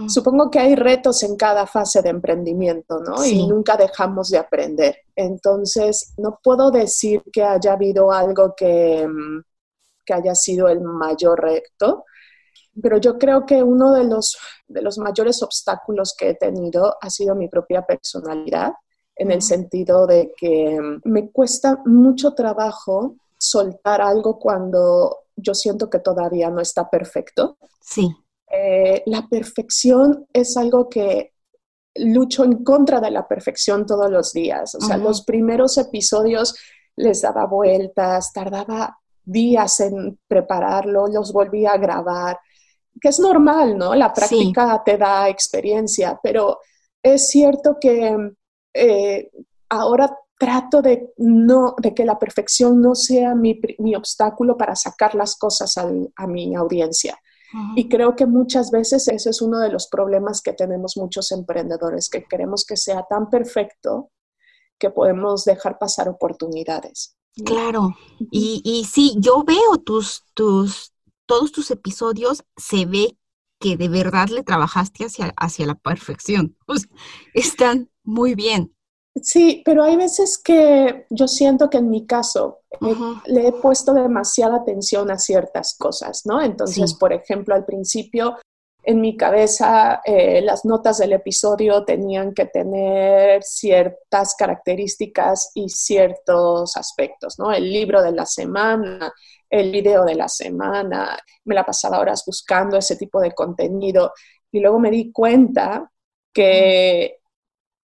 Supongo 0.07 0.51
que 0.51 0.59
hay 0.59 0.75
retos 0.75 1.23
en 1.23 1.35
cada 1.35 1.65
fase 1.65 2.03
de 2.03 2.09
emprendimiento, 2.09 2.99
¿no? 2.99 3.25
Y 3.25 3.47
nunca 3.47 3.75
dejamos 3.75 4.29
de 4.29 4.37
aprender. 4.37 4.97
Entonces, 5.15 6.13
no 6.17 6.39
puedo 6.43 6.69
decir 6.69 7.23
que 7.31 7.41
haya 7.43 7.73
habido 7.73 8.11
algo 8.11 8.53
que, 8.55 9.07
mm, 9.07 9.41
que 10.05 10.13
haya 10.13 10.35
sido 10.35 10.67
el 10.67 10.81
mayor 10.81 11.41
reto, 11.41 12.05
pero 12.81 12.97
yo 12.97 13.17
creo 13.17 13.45
que 13.45 13.63
uno 13.63 13.93
de 13.93 14.03
los, 14.03 14.37
de 14.67 14.81
los 14.81 14.97
mayores 14.97 15.41
obstáculos 15.41 16.15
que 16.17 16.29
he 16.29 16.35
tenido 16.35 16.95
ha 17.01 17.09
sido 17.09 17.35
mi 17.35 17.47
propia 17.47 17.83
personalidad, 17.83 18.73
en 19.15 19.31
el 19.31 19.41
sentido 19.41 20.07
de 20.07 20.33
que 20.35 20.79
me 21.03 21.29
cuesta 21.31 21.79
mucho 21.85 22.33
trabajo 22.33 23.15
soltar 23.37 24.01
algo 24.01 24.39
cuando 24.39 25.19
yo 25.35 25.53
siento 25.53 25.89
que 25.89 25.99
todavía 25.99 26.49
no 26.49 26.61
está 26.61 26.89
perfecto. 26.89 27.57
Sí. 27.79 28.15
Eh, 28.55 29.01
la 29.07 29.27
perfección 29.27 30.27
es 30.31 30.55
algo 30.57 30.87
que 30.87 31.33
lucho 31.95 32.43
en 32.43 32.63
contra 32.63 32.99
de 32.99 33.09
la 33.09 33.27
perfección 33.27 33.85
todos 33.85 34.11
los 34.11 34.31
días. 34.31 34.75
O 34.75 34.81
sea, 34.81 34.97
los 34.97 35.23
primeros 35.23 35.77
episodios 35.79 36.55
les 36.95 37.21
daba 37.21 37.47
vueltas, 37.47 38.31
tardaba 38.31 38.99
días 39.23 39.79
en 39.79 40.19
prepararlo, 40.27 41.07
los 41.07 41.33
volví 41.33 41.65
a 41.65 41.77
grabar, 41.77 42.39
que 43.01 43.09
es 43.09 43.19
normal, 43.19 43.75
¿no? 43.75 43.95
La 43.95 44.13
práctica 44.13 44.81
te 44.85 44.97
da 44.97 45.29
experiencia, 45.29 46.19
pero 46.21 46.59
es 47.01 47.29
cierto 47.29 47.77
que 47.81 48.15
eh, 48.73 49.31
ahora 49.69 50.15
trato 50.37 50.81
de, 50.81 51.11
no, 51.17 51.73
de 51.79 51.93
que 51.95 52.05
la 52.05 52.19
perfección 52.19 52.81
no 52.81 52.93
sea 52.93 53.33
mi, 53.33 53.59
obstáculo 53.95 54.57
para 54.57 54.75
sacar 54.75 55.15
las 55.15 55.37
cosas 55.37 55.75
a 55.77 56.27
mi 56.27 56.55
audiencia. 56.55 57.17
Y 57.75 57.87
creo 57.87 58.15
que 58.15 58.25
muchas 58.25 58.71
veces 58.71 59.07
ese 59.07 59.29
es 59.29 59.41
uno 59.41 59.59
de 59.59 59.69
los 59.69 59.87
problemas 59.87 60.41
que 60.41 60.53
tenemos 60.53 60.97
muchos 60.97 61.31
emprendedores, 61.31 62.09
que 62.09 62.23
queremos 62.23 62.65
que 62.65 62.77
sea 62.77 63.05
tan 63.09 63.29
perfecto 63.29 64.11
que 64.79 64.89
podemos 64.89 65.45
dejar 65.45 65.77
pasar 65.77 66.09
oportunidades. 66.09 67.15
Claro, 67.45 67.95
y, 68.31 68.61
y 68.63 68.85
sí, 68.85 69.15
yo 69.17 69.43
veo 69.43 69.77
tus, 69.83 70.23
tus, 70.33 70.93
todos 71.25 71.51
tus 71.51 71.71
episodios, 71.71 72.43
se 72.57 72.85
ve 72.85 73.17
que 73.59 73.77
de 73.77 73.87
verdad 73.87 74.27
le 74.27 74.43
trabajaste 74.43 75.05
hacia, 75.05 75.33
hacia 75.37 75.65
la 75.65 75.75
perfección. 75.75 76.57
están 77.33 77.89
muy 78.03 78.35
bien. 78.35 78.75
Sí, 79.21 79.61
pero 79.63 79.83
hay 79.83 79.95
veces 79.95 80.39
que 80.39 81.05
yo 81.09 81.27
siento 81.27 81.69
que 81.69 81.77
en 81.77 81.89
mi 81.89 82.07
caso 82.07 82.61
eh, 82.81 82.95
le 83.25 83.47
he 83.47 83.51
puesto 83.51 83.93
demasiada 83.93 84.57
atención 84.57 85.11
a 85.11 85.19
ciertas 85.19 85.75
cosas, 85.77 86.23
¿no? 86.25 86.41
Entonces, 86.41 86.95
por 86.95 87.13
ejemplo, 87.13 87.53
al 87.53 87.63
principio 87.63 88.37
en 88.83 88.99
mi 88.99 89.15
cabeza 89.15 90.01
eh, 90.03 90.41
las 90.41 90.65
notas 90.65 90.97
del 90.97 91.13
episodio 91.13 91.85
tenían 91.85 92.33
que 92.33 92.45
tener 92.45 93.43
ciertas 93.43 94.35
características 94.35 95.51
y 95.53 95.69
ciertos 95.69 96.75
aspectos, 96.75 97.37
¿no? 97.37 97.53
El 97.53 97.71
libro 97.71 98.01
de 98.01 98.11
la 98.11 98.25
semana, 98.25 99.13
el 99.49 99.71
video 99.71 100.03
de 100.05 100.15
la 100.15 100.27
semana, 100.27 101.17
me 101.45 101.55
la 101.55 101.63
pasaba 101.63 101.99
horas 101.99 102.23
buscando 102.25 102.77
ese 102.77 102.95
tipo 102.95 103.21
de 103.21 103.31
contenido 103.31 104.11
y 104.51 104.59
luego 104.59 104.79
me 104.79 104.91
di 104.91 105.11
cuenta 105.11 105.89
que 106.33 107.19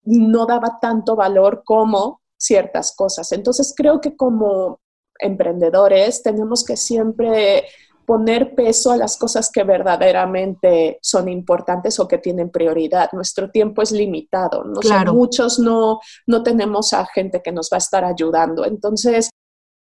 no 0.07 0.45
daba 0.45 0.79
tanto 0.79 1.15
valor 1.15 1.63
como 1.65 2.21
ciertas 2.37 2.95
cosas. 2.95 3.31
Entonces 3.31 3.73
creo 3.75 3.99
que 3.99 4.15
como 4.15 4.79
emprendedores 5.19 6.21
tenemos 6.23 6.63
que 6.63 6.77
siempre 6.77 7.65
poner 8.05 8.55
peso 8.55 8.91
a 8.91 8.97
las 8.97 9.17
cosas 9.17 9.51
que 9.51 9.65
verdaderamente 9.65 10.97
son 11.01 11.27
importantes 11.27 11.99
o 11.99 12.07
que 12.07 12.19
tienen 12.19 12.49
prioridad. 12.49 13.09
Nuestro 13.11 13.51
tiempo 13.51 13.81
es 13.81 13.91
limitado, 13.91 14.63
¿no? 14.63 14.79
muchos 15.13 15.59
no, 15.59 15.99
no 16.25 16.41
tenemos 16.41 16.93
a 16.93 17.05
gente 17.05 17.41
que 17.43 17.51
nos 17.51 17.69
va 17.71 17.75
a 17.75 17.79
estar 17.79 18.05
ayudando. 18.05 18.65
Entonces, 18.65 19.29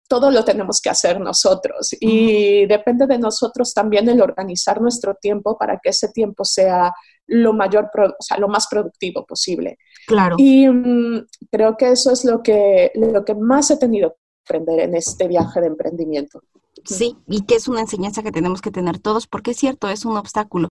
todo 0.08 0.32
lo 0.32 0.44
tenemos 0.44 0.80
que 0.80 0.90
hacer 0.90 1.20
nosotros 1.20 1.94
y 2.00 2.66
depende 2.66 3.06
de 3.06 3.18
nosotros 3.18 3.72
también 3.72 4.08
el 4.08 4.20
organizar 4.20 4.80
nuestro 4.80 5.14
tiempo 5.14 5.56
para 5.56 5.78
que 5.80 5.90
ese 5.90 6.08
tiempo 6.08 6.44
sea 6.44 6.92
lo 7.28 7.52
mayor, 7.52 7.90
o 7.94 8.22
sea, 8.22 8.38
lo 8.38 8.48
más 8.48 8.66
productivo 8.68 9.24
posible. 9.24 9.78
Claro. 10.06 10.36
Y 10.38 10.68
mm, 10.68 11.26
creo 11.50 11.76
que 11.76 11.90
eso 11.90 12.10
es 12.10 12.24
lo 12.24 12.42
que, 12.42 12.90
lo 12.94 13.24
que 13.24 13.34
más 13.34 13.70
he 13.70 13.76
tenido 13.76 14.10
que 14.10 14.16
aprender 14.46 14.80
en 14.80 14.94
este 14.96 15.28
viaje 15.28 15.60
de 15.60 15.68
emprendimiento. 15.68 16.40
Sí, 16.84 17.16
y 17.26 17.44
que 17.44 17.56
es 17.56 17.68
una 17.68 17.80
enseñanza 17.80 18.22
que 18.22 18.32
tenemos 18.32 18.62
que 18.62 18.70
tener 18.70 18.98
todos, 18.98 19.26
porque 19.26 19.50
es 19.50 19.58
cierto, 19.58 19.88
es 19.88 20.04
un 20.04 20.16
obstáculo 20.16 20.68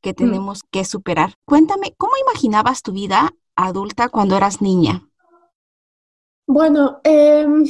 que 0.00 0.12
mm. 0.12 0.14
tenemos 0.14 0.62
que 0.70 0.84
superar. 0.84 1.34
Cuéntame, 1.44 1.94
¿cómo 1.96 2.12
imaginabas 2.28 2.82
tu 2.82 2.92
vida 2.92 3.30
adulta 3.54 4.08
cuando 4.08 4.36
eras 4.36 4.62
niña? 4.62 5.06
Bueno, 6.46 7.00
em, 7.04 7.64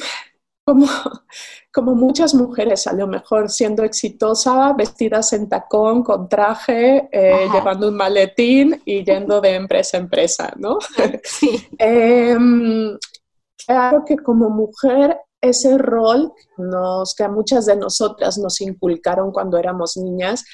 como, 0.70 0.86
como 1.72 1.94
muchas 1.96 2.32
mujeres, 2.34 2.86
a 2.86 2.92
lo 2.92 3.08
mejor 3.08 3.50
siendo 3.50 3.82
exitosa, 3.82 4.72
vestidas 4.74 5.32
en 5.32 5.48
tacón, 5.48 6.04
con 6.04 6.28
traje, 6.28 7.08
eh, 7.10 7.48
llevando 7.52 7.88
un 7.88 7.96
maletín 7.96 8.80
y 8.84 9.04
yendo 9.04 9.40
de 9.40 9.56
empresa 9.56 9.96
a 9.96 10.00
empresa, 10.00 10.52
¿no? 10.56 10.78
Sí. 11.24 11.66
Em, 11.78 12.96
claro 13.66 14.04
que 14.06 14.16
como 14.16 14.48
mujer 14.48 15.18
ese 15.40 15.76
rol 15.76 16.32
nos, 16.56 17.14
que 17.14 17.24
a 17.24 17.28
muchas 17.28 17.66
de 17.66 17.76
nosotras 17.76 18.38
nos 18.38 18.60
inculcaron 18.60 19.32
cuando 19.32 19.58
éramos 19.58 19.96
niñas, 19.96 20.44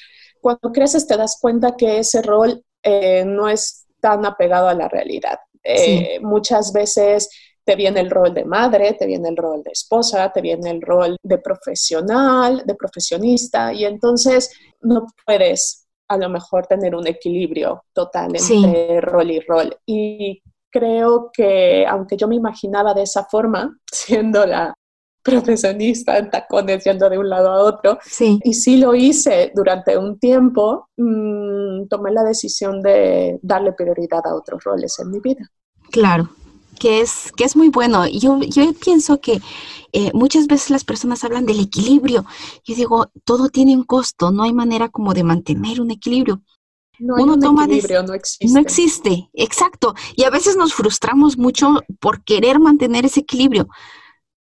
cuando 0.40 0.73
creces 0.73 1.06
te 1.06 1.16
das 1.16 1.38
cuenta 1.40 1.76
que 1.76 1.99
ese 1.99 2.23
rol 2.23 2.62
eh, 2.82 3.25
no 3.26 3.49
es 3.49 3.87
tan 4.00 4.25
apegado 4.25 4.68
a 4.68 4.75
la 4.75 4.88
realidad. 4.88 5.38
Eh, 5.64 6.20
muchas 6.20 6.73
veces 6.73 7.28
te 7.66 7.75
viene 7.75 8.00
el 8.00 8.11
rol 8.11 8.32
de 8.32 8.44
madre, 8.44 8.94
te 8.94 9.06
viene 9.06 9.28
el 9.28 9.37
rol 9.37 9.62
de 9.64 9.73
esposa, 9.73 10.32
te 10.32 10.40
viene 10.40 10.70
el 10.70 10.80
rol 10.80 11.16
de 11.20 11.38
profesional, 11.38 12.62
de 12.64 12.75
profesionista, 12.76 13.73
y 13.73 13.85
entonces 13.85 14.56
no 14.80 15.04
puedes 15.26 15.87
a 16.08 16.16
lo 16.16 16.28
mejor 16.28 16.68
tener 16.68 16.94
un 16.94 17.08
equilibrio 17.08 17.82
total 17.92 18.37
entre 18.37 19.00
rol 19.00 19.32
y 19.32 19.40
rol. 19.40 19.76
Y 19.85 20.40
creo 20.70 21.30
que, 21.32 21.85
aunque 21.88 22.16
yo 22.16 22.28
me 22.28 22.37
imaginaba 22.37 22.94
de 22.94 23.02
esa 23.02 23.25
forma, 23.25 23.76
siendo 23.92 24.46
la 24.46 24.73
profesionista 25.20 26.18
en 26.18 26.30
tacones 26.30 26.85
yendo 26.85 27.11
de 27.11 27.18
un 27.18 27.28
lado 27.28 27.50
a 27.50 27.64
otro, 27.64 27.99
y 28.44 28.54
sí 28.54 28.76
lo 28.76 28.94
hice 28.94 29.50
durante 29.52 29.99
un 29.99 30.20
tiempo, 30.20 30.88
mm, 30.96 31.88
tomé 31.88 32.12
la 32.12 32.23
decisión 32.23 32.80
de 32.80 33.40
darle 33.42 33.73
prioridad 33.73 34.25
a 34.25 34.37
otros 34.37 34.62
roles 34.62 34.96
en 35.00 35.11
mi 35.11 35.18
vida. 35.18 35.50
Claro, 35.90 36.28
que 36.78 37.00
es, 37.00 37.33
que 37.37 37.45
es 37.45 37.56
muy 37.56 37.68
bueno. 37.68 38.06
Yo, 38.06 38.40
yo 38.40 38.73
pienso 38.75 39.21
que 39.21 39.40
eh, 39.92 40.11
muchas 40.14 40.47
veces 40.47 40.71
las 40.71 40.85
personas 40.85 41.25
hablan 41.25 41.47
del 41.47 41.61
equilibrio. 41.61 42.25
Yo 42.64 42.75
digo, 42.75 43.11
todo 43.25 43.49
tiene 43.49 43.76
un 43.76 43.85
costo, 43.85 44.30
no 44.30 44.42
hay 44.42 44.52
manera 44.52 44.88
como 44.88 45.14
de 45.14 45.25
mantener 45.25 45.80
un 45.80 45.90
equilibrio. 45.90 46.42
No 46.99 47.14
Uno 47.18 47.35
un 47.35 47.40
toma 47.40 47.64
equilibrio, 47.64 48.02
no 48.02 48.14
existe. 48.14 48.47
No 48.49 48.61
existe, 48.61 49.30
exacto. 49.35 49.95
Y 50.14 50.25
a 50.25 50.30
veces 50.30 50.56
nos 50.56 50.73
frustramos 50.73 51.37
mucho 51.37 51.80
por 52.00 52.25
querer 52.25 52.59
mantener 52.59 53.04
ese 53.04 53.21
equilibrio. 53.21 53.68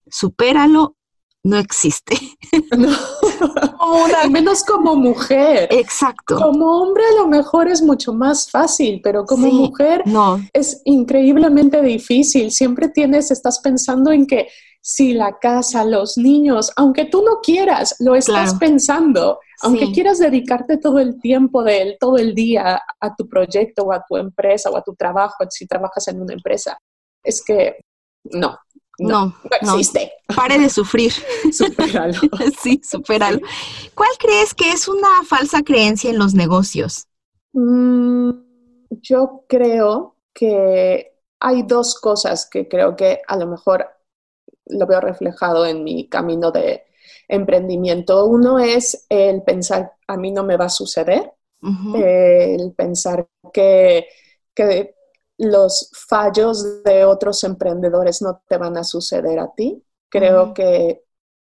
Supéralo 0.08 0.98
no 1.44 1.58
existe. 1.58 2.18
No. 2.78 2.90
al 4.22 4.32
menos 4.32 4.64
como 4.64 4.96
mujer. 4.96 5.68
Exacto. 5.72 6.38
Como 6.38 6.82
hombre 6.82 7.04
a 7.06 7.22
lo 7.22 7.28
mejor 7.28 7.68
es 7.68 7.82
mucho 7.82 8.14
más 8.14 8.50
fácil, 8.50 9.02
pero 9.04 9.26
como 9.26 9.48
mujer 9.52 10.04
no. 10.06 10.40
es 10.54 10.82
increíblemente 10.86 11.82
difícil. 11.82 12.52
Siempre 12.52 12.90
tienes, 12.90 13.32
estás 13.32 13.60
pensando 13.60 14.12
en 14.12 14.26
que 14.26 14.48
si 14.82 15.14
la 15.14 15.38
casa, 15.40 15.86
los 15.86 16.18
niños, 16.18 16.72
aunque 16.76 17.06
tú 17.06 17.24
no 17.24 17.40
quieras, 17.42 17.96
lo 18.00 18.16
estás 18.16 18.56
pensando. 18.56 19.40
Aunque 19.62 19.94
quieras 19.94 20.20
dedicarte 20.20 20.78
todo 20.78 21.00
el 21.00 21.22
tiempo 21.22 21.64
de 21.64 21.96
todo 21.98 22.18
el 22.18 22.36
día 22.36 22.82
a 23.00 23.16
tu 23.16 23.30
proyecto 23.30 23.84
o 23.84 23.94
a 23.94 24.04
tu 24.06 24.18
empresa 24.18 24.70
o 24.70 24.76
a 24.76 24.82
tu 24.82 24.94
trabajo, 24.94 25.46
si 25.50 25.66
trabajas 25.68 26.10
en 26.10 26.22
una 26.22 26.34
empresa, 26.34 26.78
es 27.24 27.42
que 27.46 27.78
no, 28.26 28.58
no, 29.08 29.36
no, 29.62 29.72
existe. 29.74 30.12
pare 30.36 30.58
de 30.60 30.70
sufrir. 30.70 31.12
Superalo. 31.52 32.20
sí, 32.62 32.82
superalo. 32.84 33.40
¿Cuál 33.96 34.10
crees 34.20 34.54
que 34.54 34.72
es 34.72 34.88
una 34.88 35.24
falsa 35.28 35.62
creencia 35.64 36.10
en 36.10 36.20
los 36.20 36.34
negocios? 36.34 37.08
Mm, 37.54 38.32
yo 39.02 39.46
creo 39.48 40.18
que 40.34 41.14
hay 41.40 41.64
dos 41.64 42.00
cosas 42.00 42.48
que 42.50 42.68
creo 42.68 42.96
que 42.96 43.22
a 43.28 43.38
lo 43.38 43.48
mejor 43.48 43.88
lo 44.66 44.88
veo 44.88 45.02
reflejado 45.02 45.66
en 45.66 45.84
mi 45.84 46.08
camino 46.08 46.52
de 46.52 46.84
emprendimiento. 47.28 48.26
Uno 48.26 48.60
es 48.60 49.06
el 49.10 49.44
pensar, 49.44 49.94
a 50.08 50.18
mí 50.18 50.32
no 50.32 50.44
me 50.44 50.58
va 50.58 50.66
a 50.66 50.70
suceder, 50.70 51.34
el 51.96 52.74
pensar 52.74 53.28
que, 53.54 54.08
que 54.54 54.96
los 55.38 55.90
fallos 56.08 56.84
de 56.84 57.06
otros 57.06 57.44
emprendedores 57.44 58.22
no 58.22 58.42
te 58.48 58.58
van 58.58 58.78
a 58.78 58.84
suceder 58.84 59.40
a 59.40 59.52
ti. 59.54 59.84
Creo 60.10 60.54
que 60.54 61.04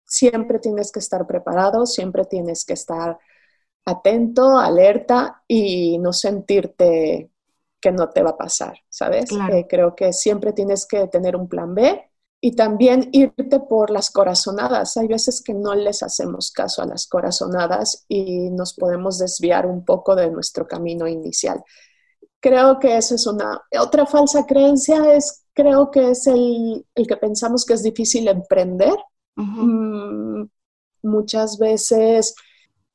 siempre 0.05 0.59
tienes 0.59 0.91
que 0.91 0.99
estar 0.99 1.25
preparado, 1.27 1.85
siempre 1.85 2.25
tienes 2.25 2.65
que 2.65 2.73
estar 2.73 3.17
atento, 3.85 4.57
alerta 4.57 5.43
y 5.47 5.97
no 5.99 6.13
sentirte 6.13 7.31
que 7.79 7.91
no 7.91 8.09
te 8.09 8.21
va 8.23 8.31
a 8.31 8.37
pasar, 8.37 8.77
¿sabes? 8.89 9.29
Eh, 9.51 9.65
creo 9.69 9.95
que 9.95 10.11
siempre 10.13 10.53
tienes 10.53 10.85
que 10.85 11.07
tener 11.07 11.35
un 11.35 11.47
plan 11.47 11.73
B 11.73 12.09
y 12.41 12.55
también 12.55 13.09
irte 13.11 13.59
por 13.59 13.89
las 13.89 14.11
corazonadas. 14.11 14.97
Hay 14.97 15.07
veces 15.07 15.41
que 15.41 15.53
no 15.53 15.75
les 15.75 16.03
hacemos 16.03 16.51
caso 16.51 16.81
a 16.81 16.85
las 16.85 17.07
corazonadas 17.07 18.05
y 18.07 18.49
nos 18.51 18.73
podemos 18.73 19.17
desviar 19.19 19.65
un 19.65 19.85
poco 19.85 20.15
de 20.15 20.29
nuestro 20.29 20.67
camino 20.67 21.07
inicial. 21.07 21.63
Creo 22.39 22.79
que 22.79 22.97
esa 22.97 23.15
es 23.15 23.27
una. 23.27 23.61
Otra 23.79 24.05
falsa 24.05 24.45
creencia 24.45 25.13
es, 25.13 25.45
creo 25.53 25.91
que 25.91 26.11
es 26.11 26.27
el, 26.27 26.85
que 26.95 27.17
pensamos 27.17 27.65
que 27.65 27.73
es 27.73 27.83
difícil 27.83 28.27
emprender. 28.27 28.95
Mm, 29.35 30.43
muchas 31.03 31.57
veces 31.57 32.35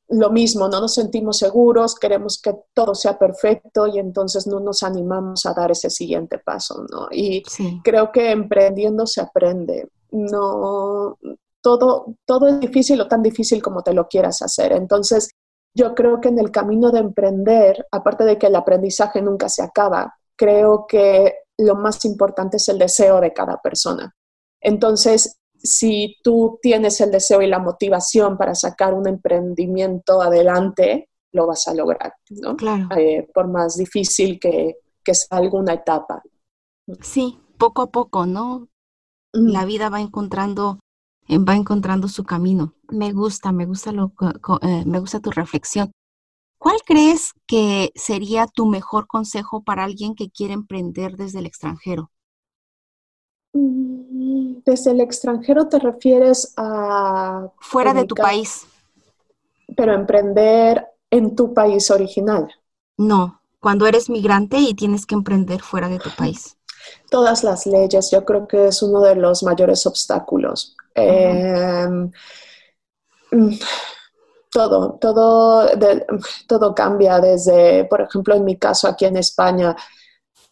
lo 0.09 0.29
mismo, 0.29 0.67
no 0.67 0.79
nos 0.79 0.93
sentimos 0.93 1.39
seguros, 1.39 1.95
queremos 1.95 2.39
que 2.39 2.53
todo 2.73 2.93
sea 2.93 3.17
perfecto 3.17 3.87
y 3.87 3.97
entonces 3.97 4.45
no 4.45 4.59
nos 4.59 4.83
animamos 4.83 5.45
a 5.45 5.53
dar 5.53 5.71
ese 5.71 5.89
siguiente 5.89 6.37
paso, 6.37 6.85
¿no? 6.91 7.07
Y 7.11 7.43
creo 7.83 8.11
que 8.11 8.31
emprendiendo 8.31 9.07
se 9.07 9.21
aprende. 9.21 9.89
No, 10.11 11.17
todo, 11.61 12.15
todo 12.25 12.47
es 12.47 12.59
difícil 12.59 13.01
o 13.01 13.07
tan 13.07 13.23
difícil 13.23 13.61
como 13.63 13.81
te 13.81 13.93
lo 13.93 14.07
quieras 14.07 14.43
hacer. 14.43 14.73
Entonces, 14.73 15.29
yo 15.75 15.93
creo 15.93 16.21
que 16.21 16.29
en 16.29 16.39
el 16.39 16.51
camino 16.51 16.89
de 16.89 16.99
emprender, 16.99 17.85
aparte 17.91 18.23
de 18.23 18.37
que 18.37 18.47
el 18.47 18.55
aprendizaje 18.55 19.21
nunca 19.21 19.49
se 19.49 19.61
acaba, 19.61 20.15
creo 20.35 20.85
que 20.87 21.35
lo 21.57 21.75
más 21.75 22.03
importante 22.05 22.57
es 22.57 22.67
el 22.69 22.79
deseo 22.79 23.19
de 23.19 23.33
cada 23.33 23.61
persona. 23.61 24.15
Entonces, 24.61 25.37
si 25.57 26.15
tú 26.23 26.59
tienes 26.61 26.99
el 27.01 27.11
deseo 27.11 27.41
y 27.41 27.47
la 27.47 27.59
motivación 27.59 28.37
para 28.37 28.55
sacar 28.55 28.93
un 28.93 29.07
emprendimiento 29.07 30.21
adelante, 30.21 31.09
lo 31.33 31.47
vas 31.47 31.67
a 31.67 31.73
lograr, 31.73 32.13
¿no? 32.29 32.55
Claro. 32.55 32.87
Eh, 32.97 33.27
por 33.33 33.49
más 33.49 33.75
difícil 33.75 34.39
que, 34.39 34.77
que 35.03 35.13
sea 35.13 35.37
alguna 35.37 35.73
etapa. 35.73 36.23
Sí, 37.01 37.39
poco 37.57 37.81
a 37.81 37.87
poco, 37.87 38.25
¿no? 38.25 38.69
La 39.33 39.65
vida 39.65 39.89
va 39.89 39.99
encontrando 39.99 40.79
va 41.29 41.55
encontrando 41.55 42.07
su 42.07 42.23
camino. 42.23 42.73
Me 42.89 43.11
gusta, 43.11 43.51
me 43.51 43.65
gusta, 43.65 43.91
lo, 43.91 44.13
eh, 44.61 44.83
me 44.85 44.99
gusta 44.99 45.19
tu 45.19 45.31
reflexión. 45.31 45.91
¿Cuál 46.57 46.77
crees 46.85 47.33
que 47.47 47.91
sería 47.95 48.47
tu 48.47 48.65
mejor 48.65 49.07
consejo 49.07 49.63
para 49.63 49.83
alguien 49.83 50.15
que 50.15 50.29
quiere 50.29 50.53
emprender 50.53 51.15
desde 51.15 51.39
el 51.39 51.45
extranjero? 51.45 52.11
Mm, 53.53 54.63
desde 54.65 54.91
el 54.91 55.01
extranjero 55.01 55.67
te 55.67 55.79
refieres 55.79 56.53
a... 56.57 57.49
Fuera 57.59 57.93
de 57.93 58.05
tu 58.05 58.15
país. 58.15 58.65
Pero 59.75 59.93
emprender 59.93 60.87
en 61.11 61.35
tu 61.35 61.53
país 61.53 61.91
original. 61.91 62.51
No, 62.97 63.41
cuando 63.59 63.87
eres 63.87 64.09
migrante 64.09 64.57
y 64.57 64.73
tienes 64.73 65.05
que 65.05 65.15
emprender 65.15 65.61
fuera 65.61 65.89
de 65.89 65.99
tu 65.99 66.09
país. 66.15 66.57
Todas 67.09 67.43
las 67.43 67.65
leyes, 67.65 68.11
yo 68.11 68.25
creo 68.25 68.47
que 68.47 68.67
es 68.67 68.81
uno 68.81 69.01
de 69.01 69.15
los 69.15 69.43
mayores 69.43 69.85
obstáculos. 69.85 70.74
Em, 70.95 72.09
todo, 74.51 74.97
todo, 74.99 75.69
todo 76.47 76.73
cambia 76.73 77.19
desde, 77.19 77.85
por 77.85 78.01
ejemplo, 78.01 78.33
en 78.35 78.45
mi 78.45 78.57
caso 78.57 78.87
aquí 78.87 79.05
en 79.05 79.17
España, 79.17 79.75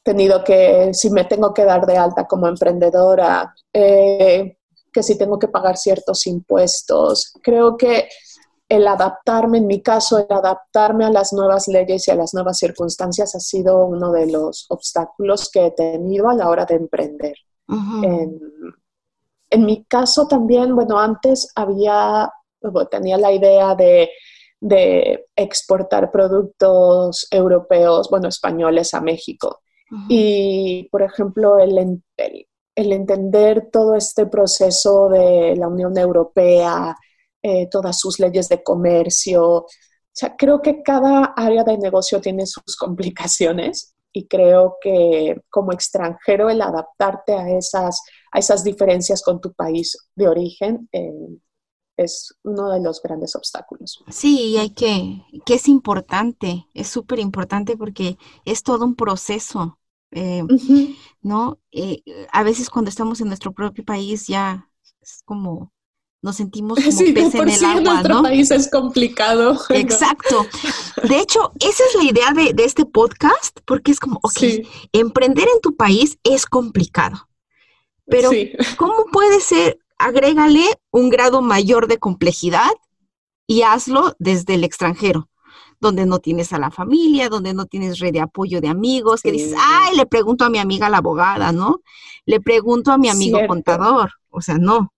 tenido 0.03 0.43
que, 0.43 0.93
si 0.93 1.09
me 1.09 1.23
tengo 1.23 1.53
que 1.53 1.63
dar 1.63 1.85
de 1.85 1.97
alta 1.97 2.27
como 2.27 2.47
emprendedora, 2.47 3.55
eh, 3.71 4.57
que 4.91 5.03
si 5.03 5.17
tengo 5.17 5.39
que 5.39 5.47
pagar 5.47 5.77
ciertos 5.77 6.27
impuestos. 6.27 7.33
Creo 7.41 7.77
que 7.77 8.09
el 8.67 8.87
adaptarme, 8.87 9.59
en 9.59 9.67
mi 9.67 9.81
caso, 9.81 10.19
el 10.19 10.27
adaptarme 10.29 11.05
a 11.05 11.09
las 11.09 11.31
nuevas 11.31 11.67
leyes 11.67 12.07
y 12.07 12.11
a 12.11 12.15
las 12.15 12.33
nuevas 12.33 12.57
circunstancias 12.57 13.33
ha 13.35 13.39
sido 13.39 13.85
uno 13.85 14.11
de 14.11 14.27
los 14.27 14.65
obstáculos 14.69 15.49
que 15.49 15.67
he 15.67 15.71
tenido 15.71 16.29
a 16.29 16.35
la 16.35 16.49
hora 16.49 16.65
de 16.65 16.75
emprender. 16.75 17.35
En 17.67 18.39
mi 19.61 19.85
caso 19.85 20.27
también, 20.27 20.75
bueno, 20.75 20.99
antes 20.99 21.51
había, 21.55 22.31
tenía 22.89 23.17
la 23.17 23.31
idea 23.31 23.75
de, 23.75 24.09
de 24.59 25.25
exportar 25.35 26.11
productos 26.11 27.27
europeos, 27.29 28.09
bueno, 28.09 28.29
españoles 28.29 28.93
a 28.93 29.01
México. 29.01 29.59
Y, 30.09 30.87
por 30.91 31.03
ejemplo, 31.03 31.59
el, 31.59 32.01
el, 32.17 32.91
entender 32.91 33.69
todo 33.71 33.93
este 33.93 34.25
proceso 34.25 35.07
de 35.07 35.55
la 35.55 35.67
Unión 35.67 35.95
Europea, 35.95 36.97
eh, 37.43 37.67
todas 37.69 37.99
sus 37.99 38.19
leyes 38.19 38.49
de 38.49 38.63
comercio, 38.63 39.67
o 40.13 40.15
sea, 40.15 40.35
creo 40.37 40.61
que 40.61 40.83
cada 40.83 41.33
área 41.35 41.63
de 41.63 41.77
negocio 41.77 42.21
tiene 42.21 42.45
sus 42.45 42.75
complicaciones 42.79 43.95
y 44.11 44.27
creo 44.27 44.77
que 44.79 45.41
como 45.49 45.73
extranjero 45.73 46.49
el 46.49 46.61
adaptarte 46.61 47.33
a 47.33 47.49
esas, 47.49 48.01
a 48.33 48.39
esas 48.39 48.63
diferencias 48.63 49.21
con 49.21 49.39
tu 49.39 49.53
país 49.53 49.95
de 50.15 50.27
origen 50.27 50.89
eh, 50.91 51.11
es 51.95 52.35
uno 52.43 52.71
de 52.71 52.81
los 52.81 53.01
grandes 53.01 53.35
obstáculos. 53.35 54.03
Sí, 54.09 54.57
hay 54.57 54.71
que, 54.71 55.23
que 55.45 55.53
es 55.53 55.67
importante, 55.67 56.67
es 56.73 56.87
súper 56.87 57.19
importante 57.19 57.77
porque 57.77 58.17
es 58.45 58.63
todo 58.63 58.85
un 58.85 58.95
proceso, 58.95 59.79
eh, 60.11 60.43
¿no? 61.21 61.59
Eh, 61.71 62.01
a 62.31 62.41
veces 62.41 62.71
cuando 62.71 62.89
estamos 62.89 63.21
en 63.21 63.27
nuestro 63.27 63.53
propio 63.53 63.85
país 63.85 64.25
ya 64.27 64.67
es 65.01 65.21
como 65.23 65.71
nos 66.23 66.37
sentimos 66.37 66.79
como 66.79 66.91
sí, 66.91 67.11
pez 67.11 67.35
en 67.35 67.49
el 67.49 67.65
agua, 67.65 67.81
nuestro 67.81 68.23
país 68.23 68.49
es 68.49 68.71
complicado. 68.71 69.59
Exacto. 69.69 70.45
De 71.07 71.19
hecho, 71.19 71.51
esa 71.59 71.83
es 71.83 71.95
la 71.95 72.03
idea 72.05 72.31
de, 72.31 72.53
de 72.53 72.63
este 72.63 72.85
podcast, 72.85 73.59
porque 73.65 73.91
es 73.91 73.99
como, 73.99 74.19
ok, 74.23 74.41
emprender 74.93 75.49
en 75.53 75.59
tu 75.61 75.75
país 75.75 76.17
es 76.23 76.45
complicado. 76.45 77.27
Pero, 78.05 78.29
¿cómo 78.77 79.05
puede 79.11 79.39
ser 79.39 79.79
agrégale 79.97 80.65
un 80.91 81.09
grado 81.09 81.41
mayor 81.41 81.87
de 81.87 81.97
complejidad 81.97 82.71
y 83.47 83.61
hazlo 83.61 84.13
desde 84.19 84.55
el 84.55 84.63
extranjero, 84.63 85.29
donde 85.79 86.05
no 86.05 86.19
tienes 86.19 86.53
a 86.53 86.59
la 86.59 86.71
familia, 86.71 87.29
donde 87.29 87.53
no 87.53 87.65
tienes 87.65 87.99
red 87.99 88.13
de 88.13 88.21
apoyo 88.21 88.61
de 88.61 88.67
amigos, 88.67 89.21
que 89.21 89.31
dices, 89.31 89.55
ay, 89.57 89.95
le 89.95 90.05
pregunto 90.05 90.45
a 90.45 90.49
mi 90.49 90.59
amiga 90.59 90.89
la 90.89 90.97
abogada, 90.97 91.51
¿no? 91.51 91.81
Le 92.25 92.39
pregunto 92.39 92.91
a 92.91 92.97
mi 92.97 93.09
amigo 93.09 93.39
contador, 93.47 94.11
o 94.29 94.41
sea, 94.41 94.57
no. 94.57 94.93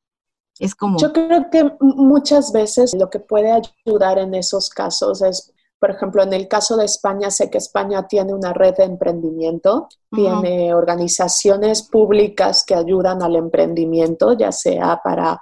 Es 0.57 0.73
como... 0.73 0.97
Yo 0.99 1.11
creo 1.11 1.49
que 1.51 1.69
muchas 1.81 2.53
veces 2.53 2.93
lo 2.97 3.09
que 3.09 3.19
puede 3.19 3.51
ayudar 3.51 4.19
en 4.19 4.33
esos 4.35 4.69
casos 4.69 5.21
es 5.21 5.53
por 5.85 5.93
ejemplo, 5.93 6.23
en 6.23 6.33
el 6.33 6.47
caso 6.47 6.77
de 6.77 6.85
España, 6.85 7.29
sé 7.29 7.51
que 7.51 7.59
España 7.59 8.07
tiene 8.07 8.33
una 8.33 8.53
red 8.53 8.73
de 8.75 8.85
emprendimiento, 8.85 9.87
tiene 10.11 10.73
organizaciones 10.73 11.83
públicas 11.83 12.63
que 12.65 12.73
ayudan 12.73 13.21
al 13.21 13.35
emprendimiento, 13.35 14.33
ya 14.33 14.51
sea 14.51 14.99
para 15.03 15.39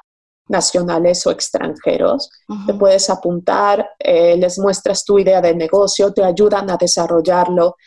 nacionales 0.49 1.25
o 1.25 1.31
extranjeros. 1.31 2.29
Te 2.67 2.73
puedes 2.73 3.09
apuntar, 3.09 3.91
eh, 3.97 4.35
les 4.35 4.59
muestras 4.59 5.05
tu 5.05 5.17
idea 5.17 5.39
de 5.39 5.55
negocio, 5.55 6.11
te 6.11 6.25
ayudan 6.25 6.69
a 6.69 6.75
desarrollarlo. 6.75 7.77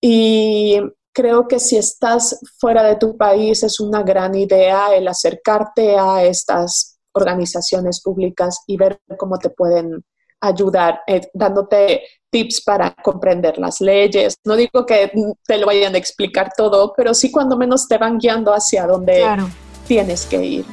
Y 0.00 0.80
creo 1.12 1.46
que 1.46 1.58
si 1.58 1.76
estás 1.76 2.40
fuera 2.58 2.82
de 2.82 2.96
tu 2.96 3.18
país 3.18 3.62
es 3.62 3.78
una 3.78 4.02
gran 4.02 4.34
idea 4.34 4.94
el 4.94 5.06
acercarte 5.06 5.98
a 5.98 6.24
estas 6.24 6.98
organizaciones 7.12 8.00
públicas 8.00 8.62
y 8.66 8.78
ver 8.78 9.02
cómo 9.18 9.36
te 9.36 9.50
pueden 9.50 10.02
ayudar, 10.46 11.00
eh, 11.06 11.20
dándote 11.32 12.02
tips 12.30 12.62
para 12.62 12.94
comprender 12.94 13.58
las 13.58 13.80
leyes. 13.80 14.36
No 14.44 14.56
digo 14.56 14.84
que 14.86 15.10
te 15.46 15.58
lo 15.58 15.66
vayan 15.66 15.94
a 15.94 15.98
explicar 15.98 16.52
todo, 16.56 16.92
pero 16.96 17.14
sí 17.14 17.30
cuando 17.30 17.56
menos 17.56 17.88
te 17.88 17.98
van 17.98 18.18
guiando 18.18 18.52
hacia 18.52 18.86
donde 18.86 19.24
tienes 19.86 20.26
que 20.26 20.44
ir. 20.44 20.64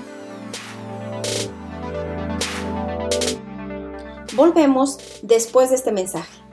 Volvemos 4.35 4.97
después 5.21 5.69
de 5.69 5.75
este 5.75 5.91
mensaje. 5.91 6.43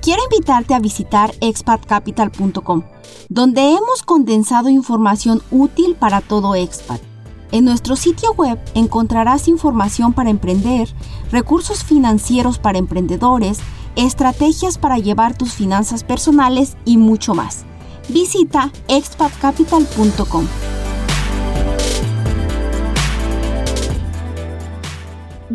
Quiero 0.00 0.22
invitarte 0.30 0.72
a 0.72 0.78
visitar 0.78 1.30
expatcapital.com, 1.40 2.82
donde 3.28 3.60
hemos 3.60 4.02
condensado 4.02 4.70
información 4.70 5.42
útil 5.50 5.96
para 5.96 6.22
todo 6.22 6.54
expat 6.54 7.07
en 7.50 7.64
nuestro 7.64 7.96
sitio 7.96 8.32
web 8.32 8.58
encontrarás 8.74 9.48
información 9.48 10.12
para 10.12 10.30
emprender, 10.30 10.88
recursos 11.30 11.84
financieros 11.84 12.58
para 12.58 12.78
emprendedores, 12.78 13.60
estrategias 13.96 14.78
para 14.78 14.98
llevar 14.98 15.36
tus 15.36 15.52
finanzas 15.52 16.04
personales 16.04 16.76
y 16.84 16.98
mucho 16.98 17.34
más. 17.34 17.64
Visita 18.08 18.72
expatcapital.com. 18.88 20.46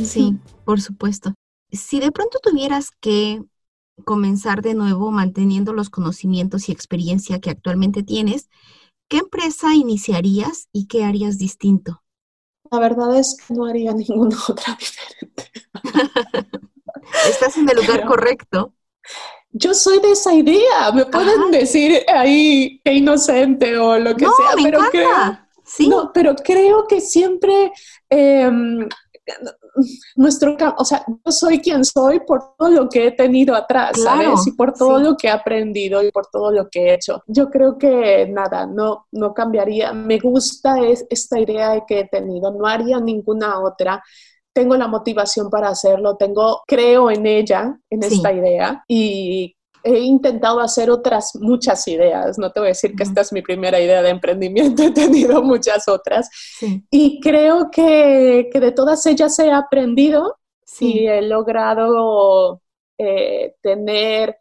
Sí, 0.03 0.37
por 0.65 0.81
supuesto. 0.81 1.33
Si 1.71 1.99
de 1.99 2.11
pronto 2.11 2.39
tuvieras 2.41 2.89
que 2.99 3.41
comenzar 4.05 4.61
de 4.61 4.73
nuevo 4.73 5.11
manteniendo 5.11 5.73
los 5.73 5.89
conocimientos 5.89 6.67
y 6.67 6.71
experiencia 6.71 7.39
que 7.39 7.51
actualmente 7.51 8.03
tienes, 8.03 8.49
¿Qué 9.13 9.19
empresa 9.19 9.75
iniciarías 9.75 10.69
y 10.71 10.87
qué 10.87 11.03
harías 11.03 11.37
distinto? 11.37 12.01
La 12.71 12.79
verdad 12.79 13.15
es 13.15 13.37
que 13.37 13.53
no 13.53 13.67
haría 13.67 13.93
ninguna 13.93 14.35
otra 14.49 14.75
diferente. 14.79 15.51
Estás 17.29 17.55
en 17.57 17.69
el 17.69 17.75
lugar 17.75 18.07
correcto. 18.07 18.73
Yo 19.51 19.75
soy 19.75 19.99
de 19.99 20.13
esa 20.13 20.33
idea. 20.33 20.91
Me 20.95 21.05
pueden 21.05 21.51
decir 21.51 22.03
ahí 22.07 22.81
que 22.83 22.93
inocente 22.93 23.77
o 23.77 23.99
lo 23.99 24.15
que 24.15 24.25
sea, 24.25 24.55
pero 24.63 24.79
creo, 24.89 25.37
¿Sí? 25.63 25.87
no, 25.87 26.09
pero 26.11 26.33
creo 26.35 26.87
que 26.87 26.99
siempre 26.99 27.71
em, 28.09 28.89
nuestro, 30.15 30.55
o 30.77 30.85
sea, 30.85 31.03
yo 31.07 31.31
soy 31.31 31.59
quien 31.59 31.83
soy 31.83 32.19
por 32.21 32.55
todo 32.57 32.69
lo 32.69 32.89
que 32.89 33.07
he 33.07 33.11
tenido 33.11 33.55
atrás, 33.55 33.99
¿sabes? 34.01 34.47
Y 34.47 34.51
por 34.51 34.73
todo 34.73 34.99
lo 34.99 35.17
que 35.17 35.27
he 35.27 35.31
aprendido 35.31 36.03
y 36.03 36.11
por 36.11 36.27
todo 36.27 36.51
lo 36.51 36.69
que 36.69 36.81
he 36.81 36.93
hecho. 36.93 37.23
Yo 37.27 37.49
creo 37.49 37.77
que 37.77 38.27
nada, 38.27 38.65
no, 38.65 39.07
no 39.11 39.33
cambiaría. 39.33 39.93
Me 39.93 40.19
gusta 40.19 40.79
es, 40.79 41.05
esta 41.09 41.39
idea 41.39 41.83
que 41.87 42.01
he 42.01 42.07
tenido, 42.07 42.51
no 42.51 42.65
haría 42.65 42.99
ninguna 42.99 43.59
otra 43.59 44.01
tengo 44.53 44.77
la 44.77 44.87
motivación 44.87 45.49
para 45.49 45.69
hacerlo, 45.69 46.15
tengo, 46.15 46.61
creo 46.67 47.09
en 47.09 47.25
ella, 47.25 47.75
en 47.89 48.03
esta 48.03 48.31
idea 48.31 48.83
y 48.87 49.55
he 49.83 49.99
intentado 49.99 50.59
hacer 50.59 50.89
otras 50.89 51.35
muchas 51.35 51.87
ideas. 51.87 52.37
No 52.37 52.51
te 52.51 52.59
voy 52.59 52.67
a 52.67 52.69
decir 52.69 52.95
que 52.95 53.03
esta 53.03 53.21
es 53.21 53.33
mi 53.33 53.41
primera 53.41 53.79
idea 53.79 54.01
de 54.01 54.09
emprendimiento, 54.09 54.83
he 54.83 54.91
tenido 54.91 55.41
muchas 55.43 55.87
otras. 55.87 56.29
Y 56.89 57.19
creo 57.19 57.69
que, 57.71 58.49
de 58.53 58.71
todas 58.71 59.05
ellas 59.05 59.37
he 59.39 59.51
aprendido 59.51 60.37
y 60.79 61.07
he 61.07 61.21
logrado 61.21 62.61
eh, 62.97 63.55
tener 63.61 64.37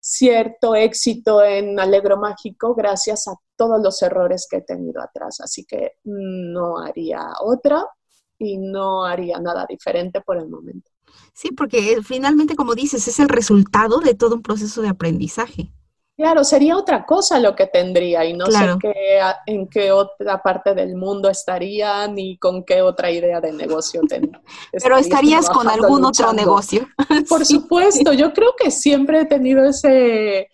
cierto 0.00 0.74
éxito 0.74 1.42
en 1.42 1.80
Alegro 1.80 2.18
Mágico 2.18 2.74
gracias 2.74 3.26
a 3.26 3.34
todos 3.56 3.82
los 3.82 4.00
errores 4.02 4.46
que 4.48 4.58
he 4.58 4.62
tenido 4.62 5.02
atrás. 5.02 5.40
Así 5.40 5.64
que 5.64 5.92
no 6.04 6.78
haría 6.78 7.32
otra 7.40 7.86
y 8.38 8.58
no 8.58 9.04
haría 9.04 9.38
nada 9.40 9.66
diferente 9.68 10.20
por 10.20 10.36
el 10.36 10.48
momento. 10.48 10.90
Sí, 11.32 11.50
porque 11.50 11.98
finalmente, 12.02 12.54
como 12.54 12.74
dices, 12.74 13.06
es 13.08 13.18
el 13.18 13.28
resultado 13.28 14.00
de 14.00 14.14
todo 14.14 14.36
un 14.36 14.42
proceso 14.42 14.82
de 14.82 14.88
aprendizaje. 14.88 15.72
Claro, 16.16 16.44
sería 16.44 16.76
otra 16.76 17.04
cosa 17.04 17.40
lo 17.40 17.56
que 17.56 17.66
tendría 17.66 18.24
y 18.24 18.34
no 18.34 18.46
sé 18.46 18.76
qué, 18.80 19.20
en 19.46 19.66
qué 19.66 19.90
otra 19.90 20.40
parte 20.40 20.72
del 20.72 20.94
mundo 20.94 21.28
estaría 21.28 22.06
ni 22.06 22.38
con 22.38 22.64
qué 22.64 22.82
otra 22.82 23.10
idea 23.10 23.40
de 23.40 23.52
negocio 23.52 24.00
tendría. 24.08 24.40
Pero 24.80 24.96
estarías 24.96 25.50
con 25.50 25.68
algún 25.68 26.04
otro 26.04 26.32
negocio. 26.32 26.86
Por 27.28 27.44
supuesto, 27.44 28.12
yo 28.12 28.32
creo 28.32 28.54
que 28.56 28.70
siempre 28.70 29.22
he 29.22 29.24
tenido 29.26 29.64
ese... 29.64 30.48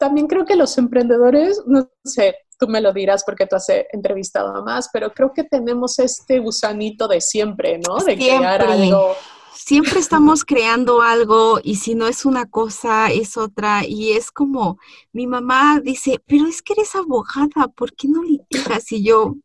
También 0.00 0.26
creo 0.26 0.44
que 0.44 0.56
los 0.56 0.76
emprendedores, 0.78 1.62
no 1.64 1.88
sé, 2.02 2.34
tú 2.58 2.66
me 2.66 2.80
lo 2.80 2.92
dirás 2.92 3.22
porque 3.24 3.46
tú 3.46 3.54
has 3.54 3.68
entrevistado 3.92 4.56
a 4.56 4.62
más, 4.62 4.88
pero 4.92 5.12
creo 5.12 5.32
que 5.32 5.44
tenemos 5.44 6.00
este 6.00 6.40
gusanito 6.40 7.06
de 7.06 7.20
siempre, 7.20 7.78
¿no? 7.78 7.98
De 7.98 8.16
crear 8.16 8.62
algo 8.62 9.14
siempre 9.54 10.00
estamos 10.00 10.44
creando 10.44 11.02
algo 11.02 11.60
y 11.62 11.76
si 11.76 11.94
no 11.94 12.06
es 12.06 12.24
una 12.24 12.46
cosa, 12.46 13.10
es 13.10 13.36
otra. 13.36 13.86
Y 13.86 14.12
es 14.12 14.30
como, 14.30 14.78
mi 15.12 15.26
mamá 15.26 15.80
dice, 15.80 16.20
pero 16.26 16.46
es 16.46 16.62
que 16.62 16.74
eres 16.74 16.94
abogada, 16.94 17.68
¿por 17.74 17.94
qué 17.94 18.08
no 18.08 18.22
litigas? 18.22 18.90
Y 18.92 19.04
yo, 19.04 19.36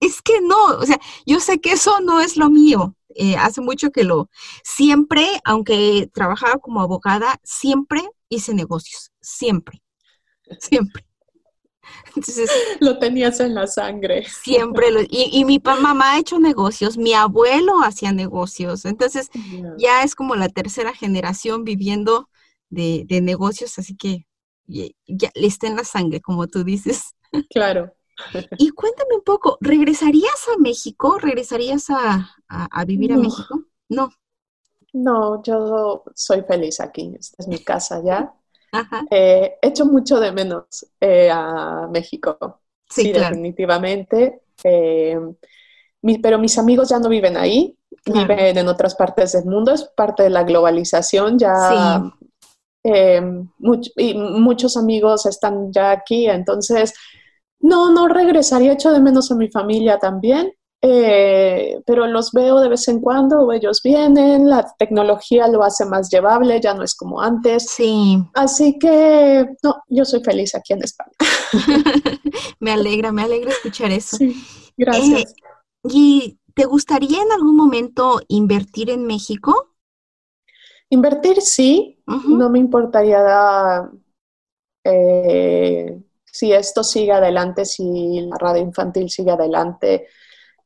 es 0.00 0.20
que 0.22 0.40
no, 0.40 0.64
o 0.66 0.84
sea, 0.86 1.00
yo 1.26 1.40
sé 1.40 1.60
que 1.60 1.72
eso 1.72 2.00
no 2.00 2.20
es 2.20 2.36
lo 2.36 2.50
mío. 2.50 2.96
Eh, 3.14 3.36
hace 3.36 3.60
mucho 3.60 3.90
que 3.90 4.04
lo, 4.04 4.30
siempre, 4.64 5.26
aunque 5.44 6.10
trabajaba 6.12 6.58
como 6.58 6.80
abogada, 6.80 7.38
siempre 7.44 8.02
hice 8.28 8.54
negocios, 8.54 9.12
siempre, 9.20 9.82
siempre. 10.58 11.04
Entonces, 12.16 12.50
lo 12.80 12.98
tenías 12.98 13.40
en 13.40 13.54
la 13.54 13.66
sangre. 13.66 14.24
Siempre, 14.24 14.90
lo, 14.90 15.00
y, 15.08 15.44
mi 15.44 15.60
mamá 15.64 16.12
ha 16.12 16.18
hecho 16.18 16.38
negocios, 16.38 16.96
mi 16.96 17.14
abuelo 17.14 17.80
hacía 17.82 18.12
negocios, 18.12 18.84
entonces 18.84 19.30
ya 19.78 20.02
es 20.02 20.14
como 20.14 20.36
la 20.36 20.48
tercera 20.48 20.92
generación 20.92 21.64
viviendo 21.64 22.28
de, 22.70 23.06
negocios, 23.22 23.78
así 23.78 23.96
que 23.96 24.26
ya 24.66 25.30
le 25.34 25.46
está 25.46 25.66
en 25.66 25.76
la 25.76 25.84
sangre, 25.84 26.20
como 26.20 26.46
tú 26.46 26.64
dices. 26.64 27.14
Claro. 27.50 27.94
Y 28.58 28.70
cuéntame 28.70 29.16
un 29.16 29.22
poco, 29.22 29.58
¿regresarías 29.60 30.46
a 30.54 30.58
México? 30.58 31.18
¿Regresarías 31.18 31.86
a, 31.88 32.36
vivir 32.86 33.12
a 33.12 33.16
México? 33.16 33.64
No. 33.88 34.10
No, 34.92 35.42
yo 35.42 36.04
soy 36.14 36.42
feliz 36.42 36.80
aquí. 36.80 37.14
Esta 37.18 37.36
es 37.42 37.48
mi 37.48 37.58
casa 37.58 38.02
ya. 38.04 38.34
Eh, 39.10 39.58
echo 39.60 39.84
mucho 39.86 40.18
de 40.18 40.32
menos 40.32 40.86
eh, 41.00 41.30
a 41.30 41.88
México. 41.90 42.60
Sí, 42.88 43.12
definitivamente. 43.12 44.42
Eh, 44.64 45.18
pero 46.22 46.38
mis 46.38 46.58
amigos 46.58 46.88
ya 46.88 46.98
no 46.98 47.08
viven 47.08 47.36
ahí, 47.36 47.76
viven 48.04 48.58
en 48.58 48.68
otras 48.68 48.94
partes 48.94 49.32
del 49.32 49.44
mundo. 49.44 49.72
Es 49.72 49.84
parte 49.96 50.24
de 50.24 50.30
la 50.30 50.42
globalización. 50.42 51.38
Ya 51.38 52.02
y 52.84 54.14
muchos 54.14 54.76
amigos 54.76 55.26
están 55.26 55.72
ya 55.72 55.92
aquí, 55.92 56.28
entonces 56.28 56.94
no, 57.60 57.92
no 57.92 58.08
regresaría. 58.08 58.72
Echo 58.72 58.92
de 58.92 59.00
menos 59.00 59.30
a 59.30 59.36
mi 59.36 59.48
familia 59.48 59.98
también. 59.98 60.52
Eh, 60.84 61.80
pero 61.86 62.08
los 62.08 62.32
veo 62.32 62.58
de 62.58 62.68
vez 62.68 62.88
en 62.88 63.00
cuando, 63.00 63.52
ellos 63.52 63.80
vienen, 63.84 64.48
la 64.48 64.66
tecnología 64.78 65.46
lo 65.46 65.62
hace 65.62 65.84
más 65.84 66.10
llevable, 66.10 66.60
ya 66.60 66.74
no 66.74 66.82
es 66.82 66.96
como 66.96 67.20
antes. 67.20 67.70
Sí. 67.70 68.18
Así 68.34 68.80
que, 68.80 69.46
no, 69.62 69.76
yo 69.88 70.04
soy 70.04 70.24
feliz 70.24 70.56
aquí 70.56 70.72
en 70.72 70.82
España. 70.82 71.12
me 72.58 72.72
alegra, 72.72 73.12
me 73.12 73.22
alegra 73.22 73.52
escuchar 73.52 73.92
eso. 73.92 74.16
Sí, 74.16 74.34
gracias. 74.76 75.30
Eh, 75.30 75.34
¿Y 75.84 76.40
te 76.52 76.64
gustaría 76.64 77.22
en 77.22 77.30
algún 77.30 77.54
momento 77.54 78.20
invertir 78.26 78.90
en 78.90 79.06
México? 79.06 79.76
Invertir 80.90 81.40
sí, 81.42 82.02
no 82.06 82.50
me 82.50 82.58
importaría 82.58 83.88
eh, 84.84 86.02
si 86.24 86.52
esto 86.52 86.82
sigue 86.82 87.12
adelante, 87.12 87.64
si 87.64 88.20
la 88.22 88.36
radio 88.36 88.62
infantil 88.62 89.08
sigue 89.08 89.30
adelante 89.30 90.08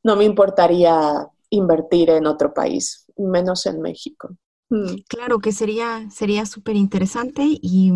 no 0.07 0.15
me 0.15 0.23
importaría 0.23 1.27
invertir 1.49 2.09
en 2.09 2.25
otro 2.27 2.53
país, 2.53 3.05
menos 3.17 3.65
en 3.65 3.81
México. 3.81 4.29
Mm. 4.69 5.01
Claro 5.07 5.39
que 5.39 5.51
sería 5.51 6.09
sería 6.09 6.45
súper 6.45 6.77
interesante 6.77 7.43
y 7.45 7.91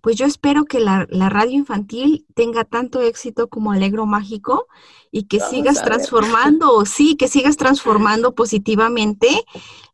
pues 0.00 0.16
yo 0.16 0.26
espero 0.26 0.64
que 0.64 0.80
la, 0.80 1.06
radio 1.08 1.52
infantil 1.52 2.26
tenga 2.34 2.64
tanto 2.64 3.00
éxito 3.00 3.48
como 3.48 3.72
Alegro 3.72 4.06
Mágico 4.06 4.66
y 5.10 5.24
que 5.24 5.40
sigas 5.40 5.82
transformando, 5.82 6.84
sí, 6.84 7.16
que 7.16 7.28
sigas 7.28 7.56
transformando 7.56 8.34
positivamente 8.34 9.28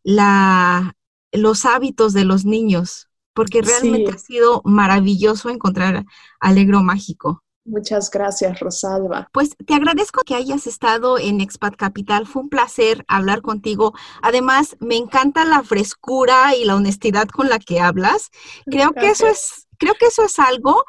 la, 0.03 0.97
los 1.33 1.65
hábitos 1.65 2.13
de 2.13 2.25
los 2.25 2.45
niños, 2.45 3.09
porque 3.33 3.63
realmente 3.63 4.13
ha 4.13 4.19
sido 4.19 4.61
maravilloso 4.65 5.49
encontrar 5.49 6.05
Alegro 6.41 6.83
Mágico. 6.83 7.42
Muchas 7.65 8.11
gracias, 8.11 8.59
Rosalba. 8.59 9.29
Pues 9.33 9.57
te 9.65 9.75
agradezco 9.75 10.23
que 10.25 10.35
hayas 10.35 10.67
estado 10.67 11.19
en 11.19 11.41
Expat 11.41 11.77
Capital. 11.77 12.27
Fue 12.27 12.43
un 12.43 12.49
placer 12.49 13.05
hablar 13.07 13.41
contigo. 13.41 13.95
Además, 14.21 14.77
me 14.81 14.97
encanta 14.97 15.45
la 15.45 15.63
frescura 15.63 16.57
y 16.57 16.65
la 16.65 16.75
honestidad 16.75 17.29
con 17.29 17.49
la 17.49 17.61
que 17.61 17.79
hablas. 17.79 18.31
Creo 18.67 18.93
que 18.93 19.11
eso 19.11 19.29
es, 19.29 19.69
creo 19.79 19.95
que 19.95 20.07
eso 20.07 20.25
es 20.25 20.41
algo 20.41 20.85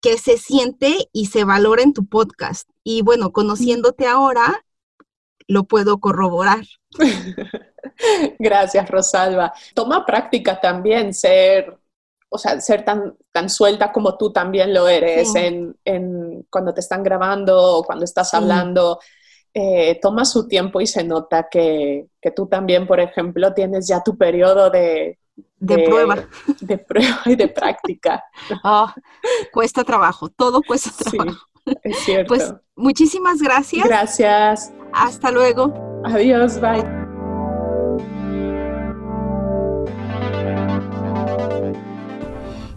que 0.00 0.18
se 0.18 0.36
siente 0.36 1.08
y 1.12 1.26
se 1.26 1.44
valora 1.44 1.82
en 1.82 1.92
tu 1.92 2.06
podcast. 2.06 2.68
Y 2.82 3.02
bueno, 3.02 3.32
conociéndote 3.32 4.06
ahora, 4.06 4.64
lo 5.46 5.64
puedo 5.64 5.98
corroborar. 6.00 6.64
Gracias, 8.38 8.90
Rosalba. 8.90 9.52
Toma 9.74 10.04
práctica 10.04 10.60
también 10.60 11.14
ser 11.14 11.78
o 12.36 12.38
sea, 12.38 12.60
ser 12.60 12.84
tan, 12.84 13.16
tan 13.32 13.50
suelta 13.50 13.90
como 13.92 14.16
tú 14.16 14.32
también 14.32 14.72
lo 14.72 14.86
eres 14.88 15.34
en, 15.34 15.76
cuando 16.48 16.72
te 16.72 16.80
están 16.80 17.02
grabando 17.02 17.78
o 17.78 17.82
cuando 17.82 18.04
estás 18.04 18.32
hablando. 18.34 19.00
Eh, 19.52 19.98
toma 20.02 20.26
su 20.26 20.46
tiempo 20.46 20.82
y 20.82 20.86
se 20.86 21.02
nota 21.02 21.48
que, 21.50 22.08
tú 22.34 22.46
también, 22.46 22.86
por 22.86 23.00
ejemplo, 23.00 23.54
tienes 23.54 23.88
ya 23.88 24.02
tu 24.02 24.16
periodo 24.16 24.68
de, 24.70 25.18
de, 25.58 25.78
prueba. 25.78 26.28
De 26.60 26.78
prueba 26.78 27.22
y 27.24 27.36
de 27.36 27.48
práctica. 27.48 28.22
Ah, 28.62 28.94
cuesta 29.52 29.82
trabajo, 29.82 30.28
todo 30.28 30.60
cuesta 30.62 30.90
trabajo. 31.10 31.38
es 31.82 31.98
cierto. 31.98 32.34
Pues 32.34 32.54
muchísimas 32.76 33.40
gracias. 33.40 33.86
Gracias. 33.86 34.72
Hasta 34.92 35.30
luego. 35.30 35.72
Adiós, 36.04 36.60
bye. 36.60 36.95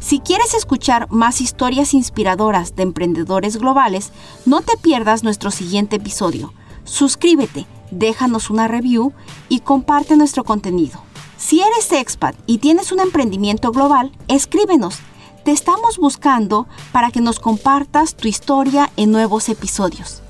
Si 0.09 0.21
quieres 0.21 0.55
escuchar 0.55 1.05
más 1.11 1.39
historias 1.39 1.93
inspiradoras 1.93 2.75
de 2.75 2.81
emprendedores 2.81 3.57
globales, 3.57 4.11
no 4.43 4.61
te 4.61 4.75
pierdas 4.75 5.23
nuestro 5.23 5.51
siguiente 5.51 5.97
episodio. 5.97 6.51
Suscríbete, 6.83 7.67
déjanos 7.91 8.49
una 8.49 8.67
review 8.67 9.13
y 9.49 9.59
comparte 9.59 10.17
nuestro 10.17 10.43
contenido. 10.43 10.99
Si 11.37 11.61
eres 11.61 11.91
expat 11.91 12.35
y 12.47 12.57
tienes 12.57 12.91
un 12.91 13.01
emprendimiento 13.01 13.71
global, 13.71 14.11
escríbenos. 14.27 14.97
Te 15.45 15.51
estamos 15.51 15.99
buscando 15.99 16.67
para 16.91 17.11
que 17.11 17.21
nos 17.21 17.39
compartas 17.39 18.15
tu 18.15 18.27
historia 18.27 18.89
en 18.97 19.11
nuevos 19.11 19.47
episodios. 19.47 20.23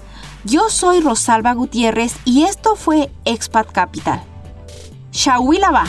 Yo 0.44 0.70
soy 0.70 1.00
Rosalba 1.00 1.54
Gutiérrez 1.54 2.18
y 2.26 2.44
esto 2.44 2.76
fue 2.76 3.10
Expat 3.24 3.72
Capital. 3.72 4.22
Shahuilaba. 5.14 5.86